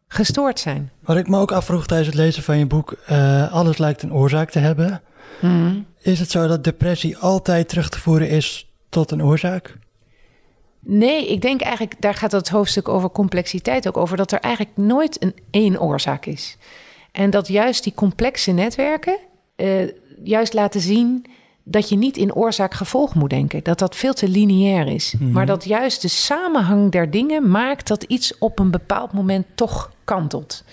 [0.08, 0.92] gestoord zijn.
[1.00, 4.14] Wat ik me ook afvroeg tijdens het lezen van je boek, uh, alles lijkt een
[4.14, 5.02] oorzaak te hebben.
[5.42, 5.86] Mm.
[6.00, 9.78] Is het zo dat depressie altijd terug te voeren is tot een oorzaak?
[10.80, 14.78] Nee, ik denk eigenlijk, daar gaat het hoofdstuk over complexiteit ook over, dat er eigenlijk
[14.78, 16.58] nooit een één oorzaak is.
[17.12, 19.18] En dat juist die complexe netwerken
[19.56, 19.89] uh,
[20.24, 21.26] juist laten zien
[21.64, 23.64] dat je niet in oorzaak-gevolg moet denken.
[23.64, 25.14] Dat dat veel te lineair is.
[25.20, 25.32] Mhm.
[25.32, 29.91] Maar dat juist de samenhang der dingen maakt dat iets op een bepaald moment toch
[30.04, 30.64] kantelt.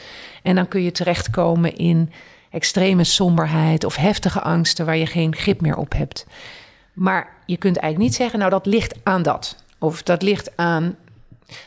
[0.43, 2.12] En dan kun je terechtkomen in
[2.51, 6.27] extreme somberheid of heftige angsten waar je geen grip meer op hebt.
[6.93, 9.57] Maar je kunt eigenlijk niet zeggen, nou dat ligt aan dat.
[9.79, 10.97] Of dat ligt aan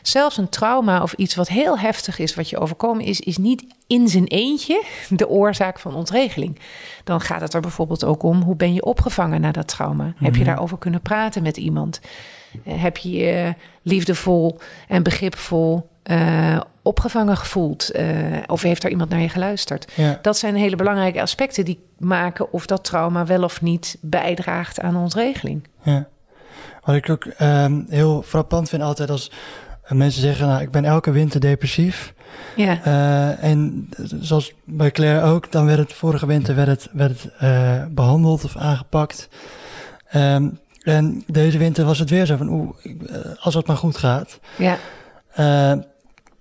[0.02, 3.64] Zelfs een trauma of iets wat heel heftig is, wat je overkomen is, is niet
[3.86, 6.58] in zijn eentje de oorzaak van ontregeling.
[7.04, 10.04] Dan gaat het er bijvoorbeeld ook om hoe ben je opgevangen na dat trauma?
[10.16, 10.48] Heb je Mhm.
[10.48, 12.00] daarover kunnen praten met iemand?
[12.64, 14.58] Eh, Heb je je liefdevol
[14.88, 17.90] en begripvol eh, opgevangen gevoeld?
[17.90, 18.06] Eh,
[18.46, 19.92] of heeft er iemand naar je geluisterd?
[19.94, 20.18] Ja.
[20.22, 24.96] Dat zijn hele belangrijke aspecten die maken of dat trauma wel of niet bijdraagt aan
[24.96, 25.68] ontregeling.
[25.82, 26.06] Ja.
[26.84, 29.30] Wat ik ook ehm, heel frappant vind altijd als
[29.88, 32.14] mensen zeggen, nou, ik ben elke winter depressief.
[32.56, 33.88] Ja, Eh, en
[34.20, 38.44] zoals bij Claire ook, dan werd het vorige winter werd het, werd het eh, behandeld
[38.44, 39.28] of aangepakt.
[40.08, 40.48] Ehm,
[40.82, 44.38] en deze winter was het weer zo van, oeh, eh, als het maar goed gaat.
[44.56, 44.78] ja.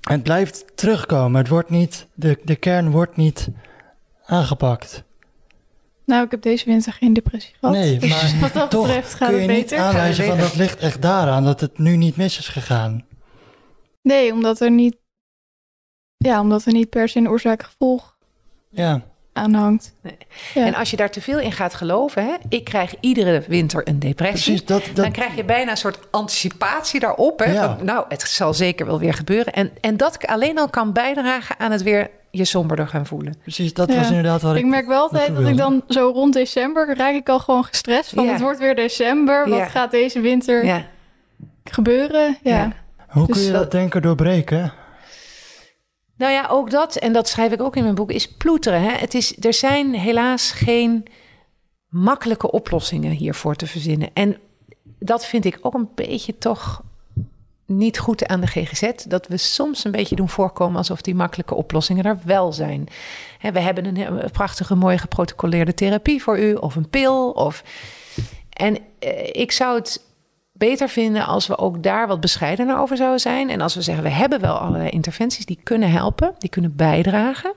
[0.09, 1.39] Het blijft terugkomen.
[1.39, 3.49] Het wordt niet, de, de kern wordt niet
[4.25, 5.03] aangepakt.
[6.05, 7.75] Nou, ik heb deze winter geen depressie gehad.
[7.75, 9.79] Nee, Dus maar wat dat toch betreft gaat kun je het niet beter.
[9.79, 13.05] aanwijzen van dat ligt echt daaraan dat het nu niet mis is gegaan.
[14.01, 14.97] Nee, omdat er niet...
[16.17, 18.17] Ja, omdat er niet per se een oorzaak-gevolg
[18.69, 19.01] Ja,
[19.33, 19.93] aan hangt.
[20.01, 20.17] Nee.
[20.53, 20.65] Ja.
[20.65, 23.99] En als je daar te veel in gaat geloven, hè, ik krijg iedere winter een
[23.99, 24.43] depressie.
[24.51, 24.65] precies.
[24.65, 27.39] Dat, dat, Dan krijg je bijna een soort anticipatie daarop.
[27.39, 27.75] Hè, Ja.
[27.75, 29.53] van, nou, het zal zeker wel weer gebeuren.
[29.53, 33.35] En, en dat alleen al kan bijdragen aan het weer je somberder gaan voelen.
[33.41, 33.95] precies, dat Ja.
[33.97, 34.59] was inderdaad wat ik...
[34.63, 38.09] Ik merk wel altijd dat ik dan zo rond december raak ik al gewoon gestrest
[38.09, 38.31] van Ja.
[38.31, 39.49] het wordt weer december.
[39.49, 39.65] Wat Ja.
[39.65, 40.85] gaat deze winter Ja,
[41.63, 42.37] gebeuren?
[42.43, 42.55] Ja.
[42.55, 42.71] Ja.
[43.07, 44.73] Hoe kun dus je dat- dat denken doorbreken?
[46.17, 48.81] Nou ja, ook dat, en dat schrijf ik ook in mijn boek, is ploeteren.
[48.81, 48.91] Hè?
[48.91, 51.05] Het is, er zijn helaas geen
[51.89, 54.09] makkelijke oplossingen hiervoor te verzinnen.
[54.13, 54.37] En
[54.99, 56.81] dat vind ik ook een beetje toch
[57.65, 58.91] niet goed aan de GGZ.
[59.07, 62.87] Dat we soms een beetje doen voorkomen alsof die makkelijke oplossingen er wel zijn.
[63.37, 67.29] Hè, we hebben een, prachtige, mooi geprotocoleerde therapie voor u, of een pil.
[67.29, 67.63] Of...
[68.49, 70.01] En eh, ik zou het
[70.53, 73.49] beter vinden als we ook daar wat bescheidener over zouden zijn.
[73.49, 77.53] En als we zeggen, we hebben wel allerlei interventies die kunnen helpen, die kunnen bijdragen.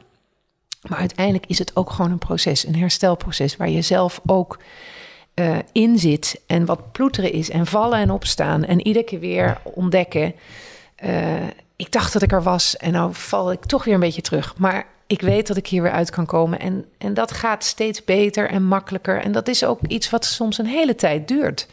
[0.89, 4.59] Maar uiteindelijk is het ook gewoon een proces, een herstelproces, waar je zelf ook
[5.35, 6.41] eh, in zit.
[6.47, 8.65] En wat ploeteren is en vallen en opstaan.
[8.65, 10.35] En iedere keer weer ontdekken.
[10.97, 11.35] eh,
[11.77, 14.55] ik dacht dat ik er was en nou val ik toch weer een beetje terug.
[14.57, 16.61] Maar ik weet dat ik hier weer uit kan komen.
[16.61, 19.23] En, en dat gaat steeds beter en makkelijker.
[19.23, 21.67] En dat is ook iets wat soms een hele tijd duurt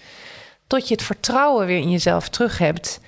[0.73, 2.99] tot je het vertrouwen weer in jezelf terug hebt.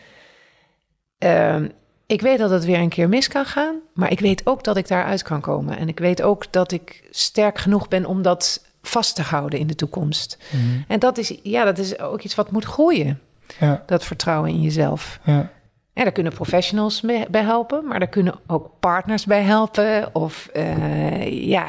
[1.17, 1.67] Ehm,
[2.05, 4.77] ik weet dat het weer een keer mis kan gaan, maar ik weet ook dat
[4.77, 5.77] ik daaruit kan komen.
[5.77, 9.67] En ik weet ook dat ik sterk genoeg ben om dat vast te houden in
[9.67, 10.37] de toekomst.
[10.51, 10.81] Mhm.
[10.87, 13.19] En dat is, ja, dat is ook iets wat moet groeien,
[13.59, 15.19] Ja, dat vertrouwen in jezelf.
[15.23, 15.53] ja.
[15.93, 20.15] En daar kunnen professionals mee- bij helpen, maar daar kunnen ook partners bij helpen.
[20.15, 21.67] Of eh, ja,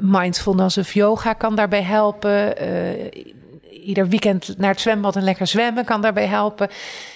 [0.00, 2.56] mindfulness of yoga kan daarbij helpen.
[2.56, 3.34] Eh,
[3.82, 6.68] ieder weekend naar het zwembad en lekker zwemmen kan daarbij helpen.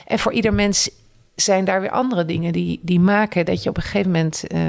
[0.06, 0.90] En voor ieder mens
[1.34, 4.60] zijn daar weer andere dingen die, die maken dat je op een gegeven moment eh,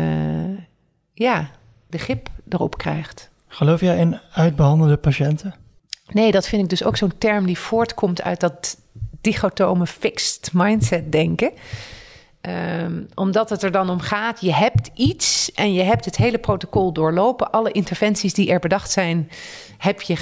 [1.14, 1.50] ja,
[1.90, 3.30] de grip erop krijgt.
[3.48, 5.56] Geloof jij in uitbehandelde patiënten?
[6.08, 8.78] Nee, dat vind ik dus ook zo'n term die voortkomt uit dat
[9.22, 11.52] dichotome fixed mindset denken.
[12.42, 16.38] Ehm, omdat het er dan om gaat, je hebt iets en je hebt het hele
[16.38, 17.52] protocol doorlopen.
[17.52, 19.30] Alle interventies die er bedacht zijn,
[19.78, 20.18] heb je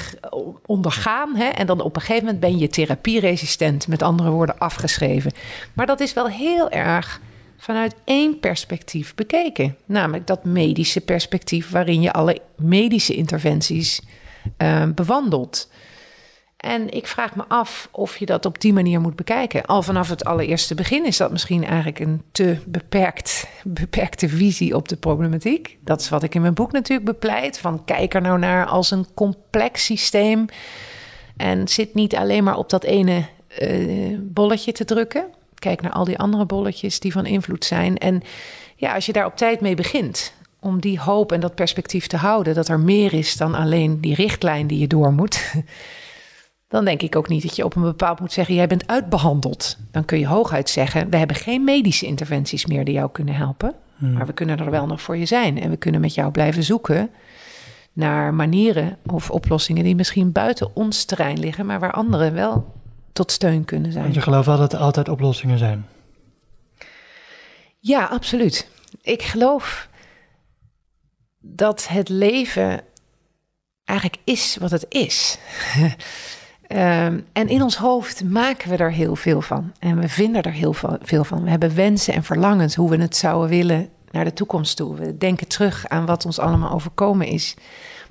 [0.66, 1.36] ondergaan.
[1.36, 1.45] Hè?
[1.45, 5.32] En dan op een gegeven moment ben je therapieresistent, met andere woorden afgeschreven.
[5.74, 7.22] Maar dat is wel heel erg
[7.57, 9.76] vanuit één perspectief bekeken.
[9.86, 14.01] Namelijk dat medische perspectief waarin je alle medische interventies
[14.57, 15.70] eh, bewandelt.
[16.66, 19.66] En ik vraag me af of je dat op die manier moet bekijken.
[19.66, 24.88] Al vanaf het allereerste begin is dat misschien eigenlijk een te beperkt, beperkte visie op
[24.88, 25.78] de problematiek.
[25.84, 27.59] Dat is wat ik in mijn boek natuurlijk bepleit.
[27.59, 30.45] Van kijk er nou naar als een complex systeem.
[31.38, 35.26] En zit niet alleen maar op dat ene eh, bolletje te drukken.
[35.55, 37.97] Kijk naar al die andere bolletjes die van invloed zijn.
[37.97, 38.22] En
[38.76, 42.18] ja, als je daar op tijd mee begint, om die hoop en dat perspectief te
[42.18, 45.53] houden, dat er meer is dan alleen die richtlijn die je door moet.
[46.68, 49.78] Dan denk ik ook niet dat je op een bepaald moet zeggen: jij bent uitbehandeld.
[49.91, 53.74] Dan kun je hooguit zeggen: we hebben geen medische interventies meer die jou kunnen helpen.
[53.95, 54.13] Hmm.
[54.13, 55.61] Maar we kunnen er wel nog voor je zijn.
[55.61, 57.09] En we kunnen met jou blijven zoeken
[57.93, 62.74] naar manieren of oplossingen die misschien buiten ons terrein liggen, maar waar anderen wel
[63.13, 64.03] tot steun kunnen zijn.
[64.03, 65.86] Want je gelooft wel dat er altijd oplossingen zijn.
[67.80, 68.70] Ja, absoluut.
[69.01, 69.89] Ik geloof
[71.39, 72.82] dat het leven
[73.84, 75.38] eigenlijk is wat het is.
[76.68, 79.72] Ehm, en in ons hoofd maken we er heel veel van.
[79.80, 81.43] En we vinden er heel veel van.
[81.43, 84.95] We hebben wensen en verlangens hoe we het zouden willen naar de toekomst toe.
[84.95, 87.55] We denken terug aan wat ons allemaal overkomen is.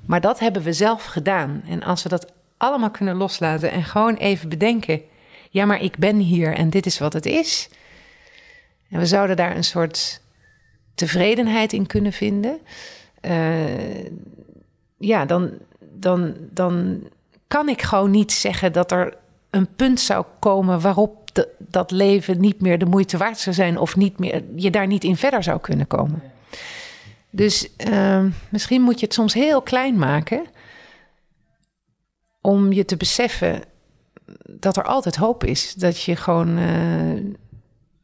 [0.05, 1.61] Maar dat hebben we zelf gedaan.
[1.67, 5.01] En als we dat allemaal kunnen loslaten en gewoon even bedenken:
[5.49, 7.69] ja, maar ik ben hier en dit is wat het is.
[8.89, 10.21] En we zouden daar een soort
[10.95, 12.59] tevredenheid in kunnen vinden.
[13.21, 14.05] Uh,
[14.97, 17.03] ja, dan, dan, dan
[17.55, 19.17] kan ik gewoon niet zeggen dat er
[19.49, 23.95] een punt zou komen waarop dat leven niet meer de moeite waard zou zijn of
[23.95, 26.21] niet meer, je daar niet in verder zou kunnen komen.
[27.29, 30.45] Dus uh, misschien moet je het soms heel klein maken
[32.41, 33.63] om je te beseffen
[34.49, 35.73] dat er altijd hoop is.
[35.73, 37.23] Dat je gewoon uh,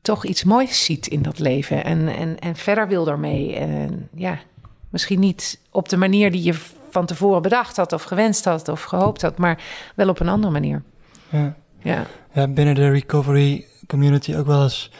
[0.02, 3.56] toch iets moois ziet in dat leven en, en, en verder wil daarmee.
[3.56, 4.40] En ja,
[4.90, 8.84] misschien niet op de manier die je van tevoren bedacht had of gewenst had of
[8.84, 9.64] gehoopt had, maar
[9.96, 10.84] wel op een andere manier.
[11.30, 11.56] Ja.
[11.80, 12.06] Ja.
[12.34, 14.92] ja binnen de recovery community ook wel eens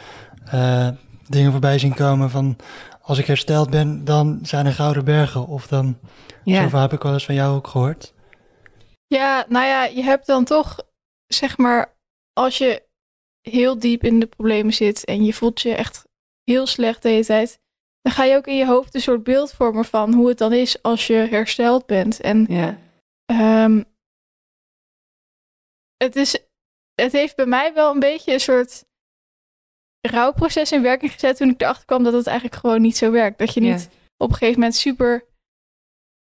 [0.54, 0.88] uh,
[1.28, 2.56] dingen voorbij zien komen van
[3.02, 5.46] als ik hersteld ben, dan zijn er gouden bergen.
[5.46, 5.98] Of dan,
[6.44, 6.62] ja.
[6.62, 8.14] zoveel heb ik wel eens van jou ook gehoord.
[9.06, 10.78] Ja, nou ja, je hebt dan toch,
[11.26, 11.96] zeg maar,
[12.32, 12.82] als je
[13.40, 16.04] heel diep in de problemen zit en je voelt je echt
[16.44, 17.60] heel slecht de hele tijd,
[18.02, 20.52] dan ga je ook in je hoofd een soort beeld vormen van hoe het dan
[20.52, 22.20] is als je hersteld bent.
[22.20, 22.78] En ja.
[23.64, 23.84] Um,
[25.96, 26.38] het, is,
[26.94, 28.84] het heeft bij mij wel een beetje een soort
[30.00, 33.38] rouwproces in werking gezet toen ik erachter kwam dat het eigenlijk gewoon niet zo werkt.
[33.38, 35.24] Dat je niet op een gegeven moment super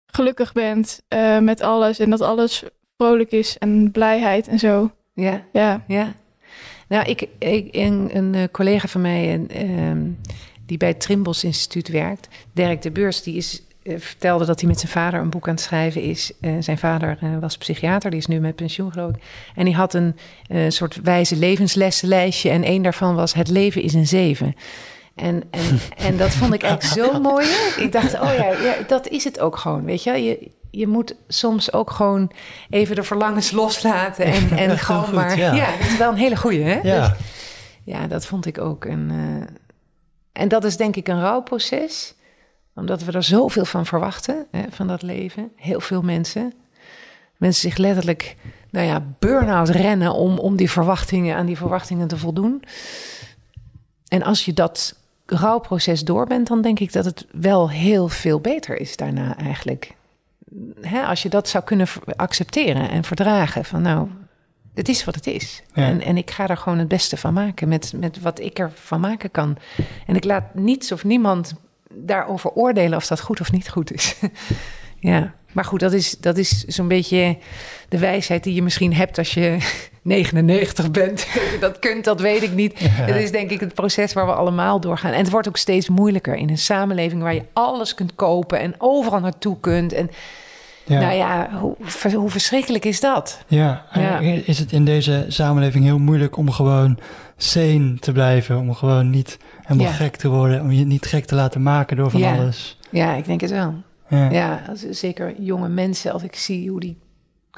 [0.07, 2.65] gelukkig bent uh, met alles en dat alles
[2.97, 4.91] vrolijk is en blijheid en zo.
[5.13, 5.85] Ja, ja.
[5.87, 6.15] ja.
[6.89, 10.21] Nou, ik, ik een, een eh, collega van mij, en, um,
[10.67, 14.69] die bij het Trimbos Instituut werkt, Dirk de Beurs, die is, uh, vertelde dat hij
[14.69, 16.33] met zijn vader een boek aan het schrijven is.
[16.41, 19.23] Uh, zijn vader uh, was psychiater, die is nu met pensioen geloof ik.
[19.55, 20.15] En die had een
[20.69, 24.55] soort wijze levenslessenlijstje en één daarvan was het leven is een zeven.
[25.17, 27.47] En, en, en dat vond ik echt zo mooi.
[27.77, 29.85] Ik dacht, oh ja, ja, dat is het ook gewoon.
[29.85, 32.31] Weet je, je, je moet soms ook gewoon
[32.71, 34.25] even de verlangens loslaten.
[34.25, 35.39] En, en gewoon maar.
[35.39, 35.53] Ja.
[35.53, 35.71] ja.
[35.79, 36.81] dat is wel een hele goeie, hè?
[36.83, 37.19] Ja, dus,
[37.85, 38.85] ja dat vond ik ook.
[38.85, 39.47] En, uh,
[40.37, 42.15] en dat is denk ik een rouwproces,
[42.75, 45.53] omdat we er zoveel van verwachten, hè, van dat leven.
[45.57, 46.53] Heel veel mensen.
[47.37, 48.37] Mensen zich letterlijk,
[48.71, 52.63] nou ja, burn-out rennen om, om die verwachtingen, aan die verwachtingen te voldoen.
[54.09, 58.41] En als je dat rouwproces door bent, dan denk ik dat het wel heel veel
[58.41, 59.95] beter is daarna eigenlijk.
[60.81, 64.09] Hè, als je dat zou kunnen accepteren en verdragen, van nou,
[64.77, 65.63] het is wat het is.
[65.73, 69.01] En, en ik ga er gewoon het beste van maken met, met wat ik ervan
[69.01, 69.57] maken kan.
[70.07, 71.55] En ik laat niets of niemand
[71.91, 74.17] daarover oordelen of dat goed of niet goed is.
[74.99, 77.39] ja, maar goed, dat is, dat is zo'n beetje
[77.89, 79.59] de wijsheid die je misschien hebt als je
[80.03, 81.27] 99 bent.
[81.61, 82.73] dat kunt, dat weet ik niet.
[82.79, 85.13] Het is denk ik het proces waar we allemaal doorgaan.
[85.13, 88.75] En het wordt ook steeds moeilijker in een samenleving waar je alles kunt kopen en
[88.79, 89.93] overal naartoe kunt.
[89.93, 90.11] En
[90.87, 91.01] ja.
[91.01, 91.77] Nou ja, hoe,
[92.15, 93.45] hoe, verschrikkelijk is dat?
[93.47, 96.99] Ja, ja, is het in deze samenleving heel moeilijk om gewoon
[97.37, 101.35] sane te blijven, om gewoon niet helemaal gek te worden, om je niet gek te
[101.35, 102.79] laten maken door van alles.
[102.91, 103.75] Ja, ik denk het wel.
[104.09, 104.61] Ja.
[104.91, 106.99] zeker jonge mensen, als ik zie hoe die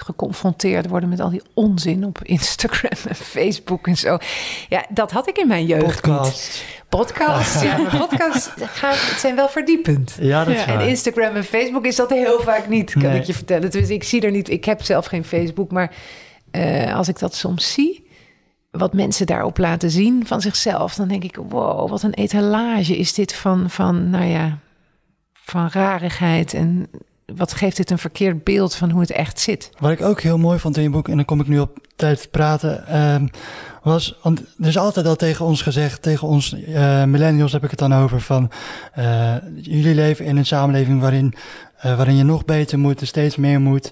[0.03, 4.19] geconfronteerd worden met al die onzin op Instagram en Facebook en zo.
[4.69, 6.65] Ja, dat had ik in mijn jeugd Podcast.
[6.89, 10.17] Podcasts, ja, podcasts gaan, zijn wel verdiepend.
[10.21, 13.35] Ja, dat is En Instagram en Facebook is dat heel vaak niet, kan ik je
[13.35, 13.71] vertellen.
[13.71, 15.95] Dus ik zie er niet, ik heb zelf geen Facebook, maar
[16.53, 18.09] uh, als ik dat soms zie,
[18.71, 23.15] wat mensen daarop laten zien van zichzelf, dan denk ik, wow, wat een etalage is
[23.15, 24.59] dit van, van nou ja,
[25.33, 26.91] van rarigheid en
[27.37, 29.71] wat geeft dit een verkeerd beeld van hoe het echt zit?
[29.79, 31.79] Wat ik ook heel mooi vond in je boek, en dan kom ik nu op
[31.97, 33.29] tijd te praten, uh,
[33.83, 37.71] was, want er is altijd al tegen ons gezegd, tegen ons uh, millennials heb ik
[37.71, 38.51] het dan over, van
[38.99, 41.35] uh, jullie leven in een samenleving waarin,
[41.85, 43.91] uh, waarin je nog beter moet, steeds meer moet.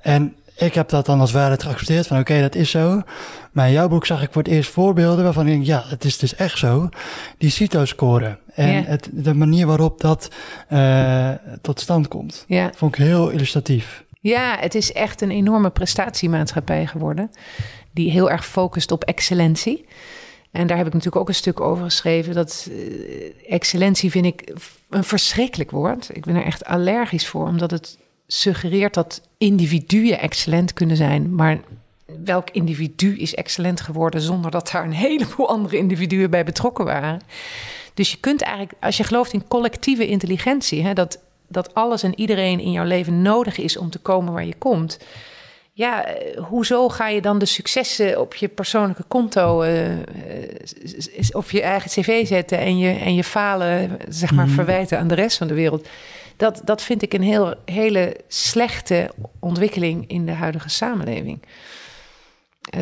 [0.00, 3.02] En ik heb dat dan als waarheid geaccepteerd van oké, dat is zo.
[3.52, 6.04] Maar in jouw boek zag ik voor het eerst voorbeelden waarvan ik denk, ja, het
[6.04, 6.88] is dus echt zo.
[7.38, 10.28] Die CITO-score en het, de manier waarop dat
[10.72, 11.30] uh,
[11.60, 12.44] tot stand komt.
[12.46, 12.70] Ja.
[12.74, 14.04] Vond ik heel illustratief.
[14.20, 17.30] Ja, het is echt een enorme prestatiemaatschappij geworden.
[17.92, 19.86] Die heel erg focust op excellentie.
[20.50, 22.34] En daar heb ik natuurlijk ook een stuk over geschreven.
[22.34, 24.54] Dat uh, excellentie vind ik
[24.90, 26.08] een verschrikkelijk woord.
[26.12, 27.98] Ik ben er echt allergisch voor, omdat het
[28.32, 31.60] suggereert dat individuen excellent kunnen zijn, maar
[32.24, 37.20] welk individu is excellent geworden zonder dat daar een heleboel andere individuen bij betrokken waren.
[37.94, 41.18] Dus je kunt eigenlijk, als je gelooft in collectieve intelligentie, hè, dat,
[41.48, 44.98] dat alles en iedereen in jouw leven nodig is om te komen waar je komt.
[45.72, 49.88] Ja, eh, hoezo ga je dan de successen op je persoonlijke konto uh,
[51.32, 54.54] of je eigen cv zetten en je, en je falen, zeg maar, mhm.
[54.54, 55.88] verwijten aan de rest van de wereld?
[56.40, 61.42] Dat, dat vind ik een heel, hele slechte ontwikkeling in de huidige samenleving.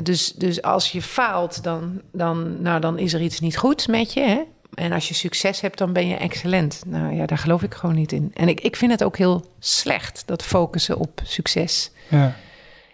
[0.03, 4.13] dus, dus als je faalt, dan, dan, nou, dan is er iets niet goed met
[4.13, 4.21] je.
[4.21, 4.43] Hè?
[4.75, 6.83] En als je succes hebt, dan ben je excellent.
[6.87, 8.31] Nou ja, daar geloof ik gewoon niet in.
[8.35, 11.91] En ik, ik vind het ook heel slecht, dat focussen op succes.
[12.09, 12.37] Ja.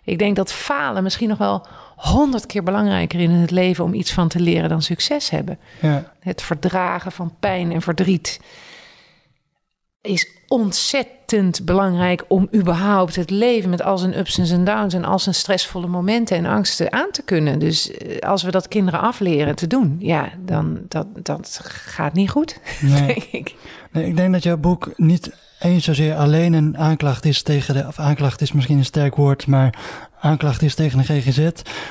[0.05, 4.13] Ik denk dat falen misschien nog wel honderd keer belangrijker in het leven om iets
[4.13, 5.59] van te leren dan succes hebben.
[5.81, 6.13] Ja.
[6.21, 8.41] Het verdragen van pijn en verdriet
[10.05, 15.19] is ontzettend belangrijk om überhaupt het leven met al zijn ups en downs en al
[15.19, 17.59] zijn stressvolle momenten en angsten aan te kunnen.
[17.59, 22.31] Dus eh, als we dat kinderen afleren te doen, ja, dan dat, dat gaat niet
[22.31, 23.07] goed, nee.
[23.07, 23.55] denk ik.
[23.93, 25.31] Nee, ik denk dat jouw boek niet
[25.61, 29.47] eens zozeer alleen een aanklacht is tegen de, of aanklacht is misschien een sterk woord,
[29.47, 29.79] maar
[30.25, 31.51] aanklacht is tegen de GGZ,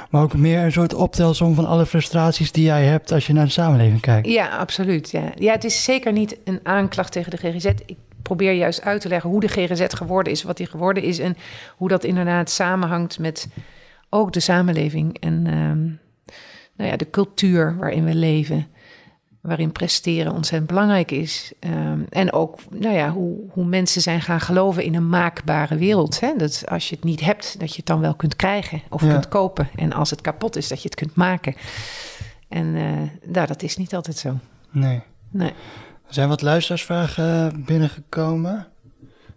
[0.10, 3.46] maar ook meer een soort optelsom van alle frustraties die jij hebt als je naar
[3.46, 4.28] de samenleving kijkt.
[4.28, 5.12] Ja, absoluut.
[5.12, 7.66] Ja, ja het is zeker niet een aanklacht tegen de GGZ.
[7.66, 11.20] Ik probeer juist uit te leggen hoe de GGZ geworden is, wat die geworden is
[11.20, 11.38] en
[11.78, 13.48] hoe dat inderdaad samenhangt met
[14.10, 15.84] ook de samenleving en ehm,
[16.76, 18.68] nou ja, de cultuur waarin we leven
[19.44, 21.52] waarin presteren ontzettend belangrijk is.
[21.60, 26.20] Ehm, en ook nou ja, hoe, hoe mensen zijn gaan geloven in een maakbare wereld.
[26.20, 26.36] Hè?
[26.38, 29.28] Dat als je het niet hebt, dat je het dan wel kunt krijgen of kunt
[29.28, 29.70] kopen.
[29.76, 31.56] En als het kapot is, dat je het kunt maken.
[32.48, 34.38] En uh, nou, dat is niet altijd zo.
[34.72, 35.02] Nee.
[35.30, 35.54] nee.
[36.08, 38.68] Er zijn wat luisteraarsvragen binnengekomen.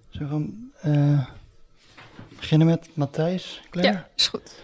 [0.09, 1.26] Zullen we uh,
[2.36, 3.62] beginnen met Matthijs?
[3.70, 4.62] Ja, is goed.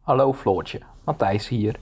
[0.00, 1.78] Hallo Floortje, Matthijs hier.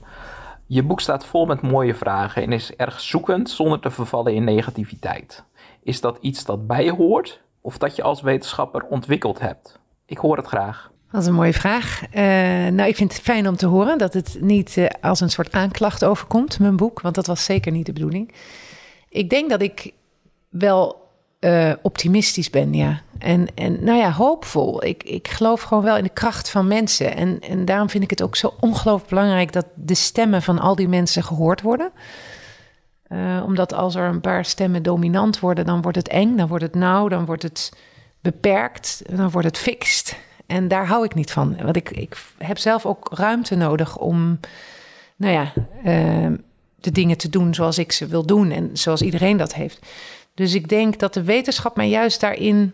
[0.67, 4.43] Je boek staat vol met mooie vragen en is erg zoekend zonder te vervallen in
[4.43, 5.43] negativiteit.
[5.83, 9.79] Is dat iets dat bij je hoort of dat je als wetenschapper ontwikkeld hebt?
[10.05, 10.91] Ik hoor het graag.
[11.11, 12.01] Dat is een mooie vraag.
[12.01, 12.21] Uh,
[12.67, 15.51] nou, ik vind het fijn om te horen dat het niet uh, als een soort
[15.51, 18.33] aanklacht overkomt, mijn boek, want dat was zeker niet de bedoeling.
[19.09, 19.93] Ik denk dat ik
[20.49, 21.06] wel
[21.47, 23.01] uh, optimistisch ben, ja.
[23.19, 24.83] En, en nou ja, hoopvol.
[24.83, 27.15] Ik, ik geloof gewoon wel in de kracht van mensen.
[27.15, 30.75] En, en daarom vind ik het ook zo ongelooflijk belangrijk dat de stemmen van al
[30.75, 31.91] die mensen gehoord worden.
[33.09, 36.63] Uh, omdat als er een paar stemmen dominant worden, dan wordt het eng, dan wordt
[36.63, 37.73] het nauw, dan wordt het
[38.21, 40.17] beperkt, dan wordt het fixed.
[40.45, 41.57] En daar hou ik niet van.
[41.63, 44.39] Want ik, ik heb zelf ook ruimte nodig om,
[45.15, 45.53] nou ja,
[45.85, 46.37] uh,
[46.79, 49.79] de dingen te doen zoals ik ze wil doen en zoals iedereen dat heeft.
[50.37, 52.73] Dus ik denk dat de wetenschap mij juist daarin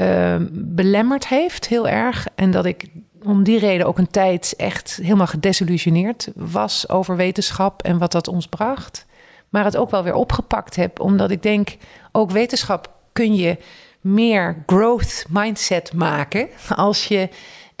[0.00, 2.26] uh, belemmerd heeft, heel erg.
[2.34, 2.84] En dat ik
[3.22, 8.28] om die reden ook een tijd echt helemaal gedesillusioneerd was over wetenschap en wat dat
[8.28, 9.06] ons bracht.
[9.48, 11.76] Maar het ook wel weer opgepakt heb, omdat ik denk,
[12.12, 13.56] ook wetenschap kun je
[14.00, 17.28] meer growth mindset maken als je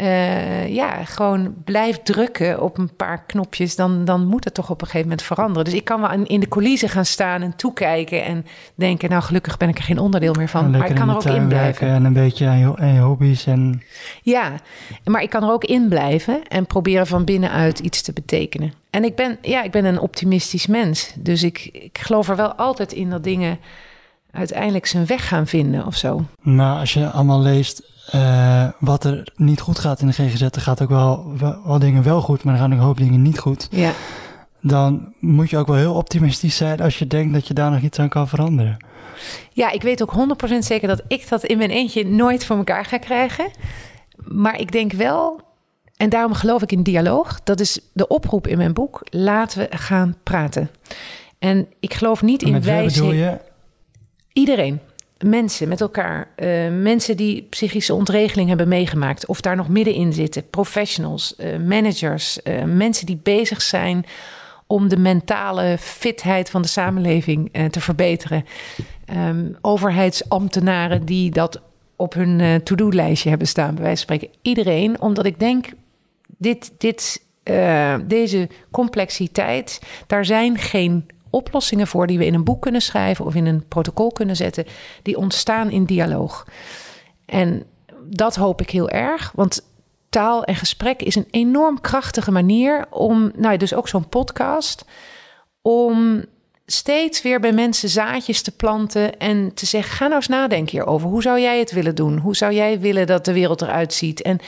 [0.02, 4.80] uh, ja, gewoon blijft drukken op een paar knopjes, dan, dan moet het toch op
[4.80, 5.64] een gegeven moment veranderen.
[5.64, 9.56] Dus ik kan wel in de coulissen gaan staan en toekijken en denken, nou gelukkig
[9.56, 10.70] ben ik er geen onderdeel meer van.
[10.70, 11.88] Maar ik kan er ook in blijven.
[11.88, 13.46] En een beetje aan je, aan je, hobby's.
[13.46, 13.82] En...
[14.22, 14.52] Ja,
[15.04, 18.72] maar ik kan er ook in blijven en proberen van binnenuit iets te betekenen.
[18.90, 21.12] En ik ben, ja, ik ben een optimistisch mens.
[21.18, 23.58] Dus ik, ik geloof er wel altijd in dat dingen
[24.30, 26.24] uiteindelijk zijn weg gaan vinden of zo.
[26.42, 30.60] Nou, als je allemaal leest uh, wat er niet goed gaat in de GGZ, er
[30.60, 31.32] gaat ook wel,
[31.64, 33.68] wel, dingen wel goed, maar er gaan ook een hoop dingen niet goed.
[33.70, 33.92] Ja.
[34.60, 37.80] Dan moet je ook wel heel optimistisch zijn als je denkt dat je daar nog
[37.80, 38.76] iets aan kan veranderen.
[39.52, 40.14] Ja, ik weet ook
[40.54, 43.50] 100% zeker dat ik dat in mijn eentje nooit voor elkaar ga krijgen.
[44.16, 45.40] Maar ik denk wel,
[45.96, 49.76] en daarom geloof ik in dialoog, dat is de oproep in mijn boek: laten we
[49.76, 50.70] gaan praten.
[51.38, 53.38] En ik geloof niet in je?
[54.32, 54.80] Iedereen
[55.24, 56.28] mensen met elkaar.
[56.36, 60.48] Uh, mensen die psychische ontregeling hebben meegemaakt of daar nog middenin zitten.
[60.50, 64.04] Professionals, uh, managers, uh, mensen die bezig zijn
[64.66, 68.44] om de mentale fitheid van de samenleving te verbeteren.
[69.28, 71.60] Um, overheidsambtenaren die dat
[71.96, 74.38] op hun to-do-lijstje hebben staan, bij wijze van spreken.
[74.42, 75.66] Iedereen, omdat ik denk,
[76.26, 77.24] dit, dit,
[78.06, 83.34] deze complexiteit, daar zijn geen oplossingen voor die we in een boek kunnen schrijven of
[83.34, 84.64] in een protocol kunnen zetten,
[85.02, 86.46] die ontstaan in dialoog.
[87.26, 87.62] En
[88.04, 89.66] dat hoop ik heel erg, want
[90.08, 94.84] taal en gesprek is een enorm krachtige manier om, nou dus ook zo'n podcast,
[95.62, 96.24] om
[96.66, 101.08] steeds weer bij mensen zaadjes te planten en te zeggen: ga nou eens nadenken hierover.
[101.08, 102.18] Hoe zou jij het willen doen?
[102.18, 104.22] Hoe zou jij willen dat de wereld eruit ziet?
[104.22, 104.38] En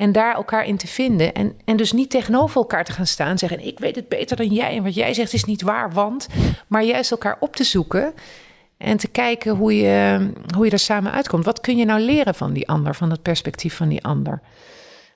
[0.00, 1.32] En daar elkaar in te vinden.
[1.32, 3.38] En, en dus niet tegenover elkaar te gaan staan.
[3.38, 4.76] Zeggen: Ik weet het beter dan jij.
[4.76, 6.26] En wat jij zegt is niet waar, want.
[6.66, 8.14] Maar juist elkaar op te zoeken.
[8.76, 11.44] En te kijken hoe je, hoe je er samen uitkomt.
[11.44, 14.40] Wat kun je nou leren van die ander, van het perspectief van die ander?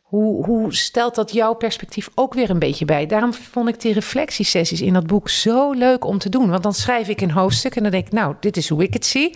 [0.03, 3.07] Hoe, hoe stelt dat jouw perspectief ook weer een beetje bij?
[3.07, 6.51] Daarom vond ik die reflectiesessies in dat boek zo leuk om te doen.
[6.51, 8.93] Want dan schrijf ik een hoofdstuk en dan denk ik, nou, dit is hoe ik
[8.93, 9.33] het zie.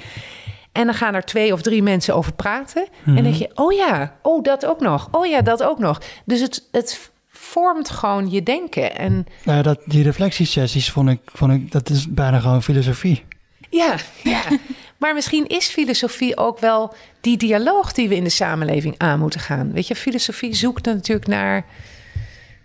[0.79, 2.89] En dan gaan er twee of drie mensen over praten.
[3.07, 5.09] En dan denk je, oh ja, oh dat ook nog.
[5.11, 6.01] Oh ja, dat ook nog.
[6.24, 8.97] Dus het, het vormt gewoon je denken.
[8.97, 13.24] En Nou, dat, die reflectiesessies vond ik, vond ik, dat is bijna gewoon filosofie.
[13.70, 14.43] ja, ja.
[15.01, 19.41] maar misschien is filosofie ook wel die dialoog die we in de samenleving aan moeten
[19.41, 19.72] gaan.
[19.72, 21.66] Weet je, filosofie zoekt natuurlijk naar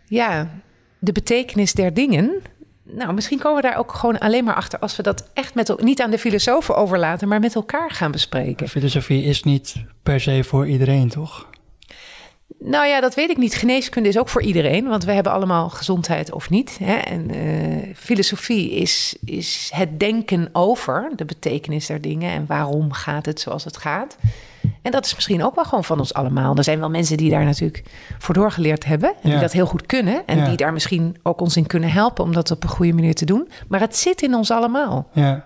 [0.05, 0.49] ja,
[0.99, 2.41] de betekenis der dingen.
[2.95, 5.81] Nou, misschien komen we daar ook gewoon alleen maar achter als we dat echt met
[5.81, 8.69] niet aan de filosofen overlaten, maar met elkaar gaan bespreken.
[8.69, 11.47] Filosofie is niet per se voor iedereen, toch?
[12.59, 13.55] Nou ja, dat weet ik niet.
[13.55, 16.77] Geneeskunde is ook voor iedereen, want we hebben allemaal gezondheid of niet.
[16.83, 16.95] Hè?
[16.95, 23.25] En eh, filosofie is, is het denken over de betekenis der dingen en waarom gaat
[23.25, 24.17] het zoals het gaat.
[24.83, 26.55] En dat is misschien ook wel gewoon van ons allemaal.
[26.55, 27.83] Er zijn wel mensen die daar natuurlijk
[28.17, 30.47] voor doorgeleerd hebben en die dat heel goed kunnen en Ja.
[30.47, 33.25] die daar misschien ook ons in kunnen helpen om dat op een goede manier te
[33.25, 33.49] doen.
[33.67, 35.07] Maar het zit in ons allemaal.
[35.13, 35.45] Ja.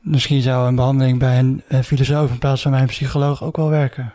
[0.00, 3.56] Misschien zou een behandeling bij een, eh, filosoof in plaats van bij een psycholoog ook
[3.56, 4.10] wel werken.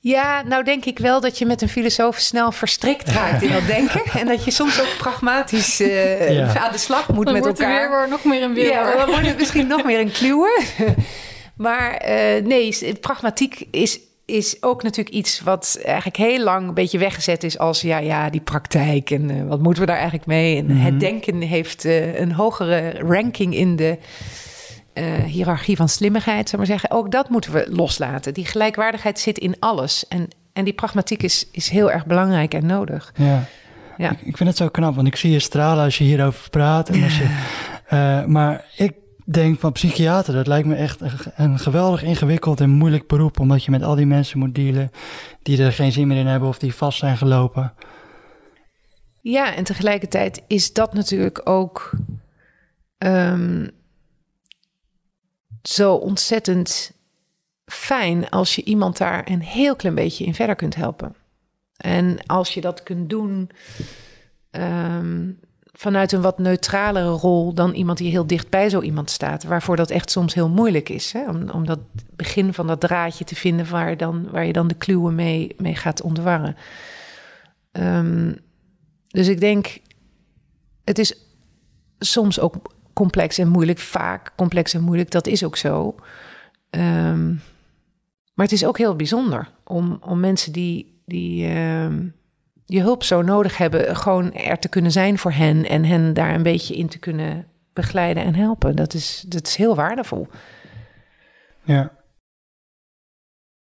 [0.00, 3.66] Ja, nou denk ik wel dat je met een filosoof snel verstrikt raakt in dat
[3.76, 4.02] denken.
[4.20, 6.58] En dat je soms ook pragmatisch eh, Ja.
[6.58, 7.88] aan de slag moet Dan met wordt er elkaar.
[7.90, 8.70] weer weer nog meer een weer.
[8.70, 10.62] Ja, dan wordt het misschien nog meer een kluwen.
[11.58, 16.98] Maar eh, nee, pragmatiek is, is ook natuurlijk iets wat eigenlijk heel lang een beetje
[16.98, 20.56] weggezet is als ja, ja, die praktijk en eh, wat moeten we daar eigenlijk mee?
[20.56, 20.78] En Mhm.
[20.78, 23.98] het denken heeft eh, een hogere ranking in de
[25.26, 26.90] hiërarchie van slimmigheid, zou maar zeggen.
[26.90, 28.34] Ook dat moeten we loslaten.
[28.34, 30.08] Die gelijkwaardigheid zit in alles.
[30.08, 33.12] En, en die pragmatiek is, is heel erg belangrijk en nodig.
[33.16, 33.44] Ja.
[33.98, 34.10] Ja.
[34.10, 36.88] Ik, ik vind het zo knap, want ik zie je stralen als je hierover praat.
[36.88, 38.92] En als je, maar ik
[39.32, 41.00] denk van psychiater, dat lijkt me echt
[41.36, 43.40] een, geweldig ingewikkeld en moeilijk beroep.
[43.40, 44.90] Omdat je met al die mensen moet dealen
[45.42, 47.74] die er geen zin meer in hebben of die vast zijn gelopen.
[49.20, 51.90] Ja, en tegelijkertijd is dat natuurlijk ook
[52.98, 53.66] ehm,
[55.62, 56.92] zo ontzettend
[57.64, 61.14] fijn als je iemand daar een heel klein beetje in verder kunt helpen.
[61.76, 63.50] En als je dat kunt doen
[64.50, 65.30] ehm,
[65.78, 69.76] vanuit een wat neutralere rol dan iemand die heel dicht bij zo iemand staat, waarvoor
[69.76, 71.12] dat echt soms heel moeilijk is.
[71.12, 71.28] Hè?
[71.28, 71.78] Om, om dat
[72.16, 75.74] begin van dat draadje te vinden waar, dan, waar je dan de kluwen mee, mee
[75.74, 76.56] gaat ontwarren.
[77.72, 78.32] Ehm,
[79.08, 79.78] dus ik denk,
[80.84, 81.14] het is
[81.98, 82.54] soms ook
[82.92, 85.94] complex en moeilijk, vaak complex en moeilijk, dat is ook zo.
[86.70, 87.28] Ehm,
[88.34, 92.06] maar het is ook heel bijzonder om, om mensen die, die ehm,
[92.70, 96.34] je hulp zo nodig hebben, gewoon er te kunnen zijn voor hen en hen daar
[96.34, 98.76] een beetje in te kunnen begeleiden en helpen.
[98.76, 100.26] Dat is, dat is heel waardevol.
[101.62, 101.92] Ja,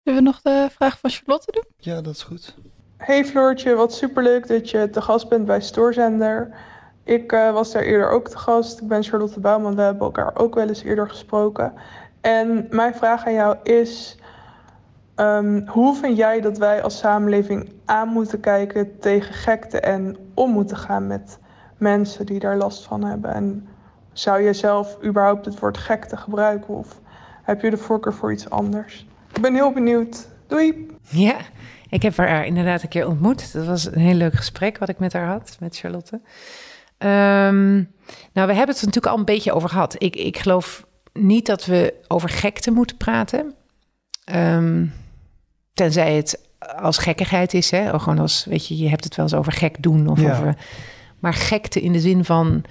[0.03, 1.63] Zullen we nog de vraag van Charlotte doen?
[1.77, 2.55] ja dat is goed.
[2.97, 6.55] Hey Floortje, wat superleuk dat je te gast bent bij Stoorzender.
[7.03, 8.81] Ik eh, was daar eerder ook te gast.
[8.81, 9.75] Ik ben Charlotte Bouwman.
[9.75, 11.73] We hebben elkaar ook wel eens eerder gesproken.
[12.21, 14.16] En mijn vraag aan jou is:
[15.18, 20.51] ehm, hoe vind jij dat wij als samenleving aan moeten kijken tegen gekte en om
[20.51, 21.39] moeten gaan met
[21.78, 23.34] mensen die daar last van hebben?
[23.34, 23.68] En
[24.13, 26.99] zou je zelf überhaupt het woord gekte gebruiken of
[27.43, 29.07] heb je de voorkeur voor iets anders?
[29.34, 30.28] Ik ben heel benieuwd.
[30.47, 30.88] Doei!
[31.09, 31.36] Ja,
[31.89, 33.53] ik heb haar inderdaad een keer ontmoet.
[33.53, 36.22] Dat was een heel leuk gesprek wat ik met haar had, met Charlotte.
[36.97, 37.76] Ehm,
[38.34, 39.95] nou, we hebben het er natuurlijk al een beetje over gehad.
[39.97, 43.53] Ik, ik geloof niet dat we over gekte moeten praten.
[44.24, 44.86] Ehm,
[45.78, 46.39] tenzij het
[46.82, 47.71] als gekkigheid is.
[47.71, 47.91] Hè?
[47.93, 50.07] Of gewoon als, weet je, je hebt het wel eens over gek doen.
[50.07, 50.32] Of Ja.
[50.32, 50.57] over,
[51.19, 52.63] maar gekte in de zin van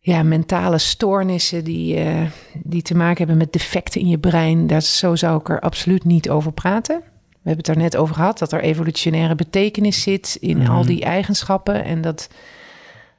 [0.00, 2.16] ja, mentale stoornissen die, eh,
[2.62, 4.66] die te maken hebben met defecten in je brein.
[4.66, 6.96] Daar, zo zou ik er absoluut niet over praten.
[7.30, 10.70] We hebben het er net over gehad dat er evolutionaire betekenis zit in Mhm.
[10.70, 11.84] al die eigenschappen.
[11.84, 12.28] En dat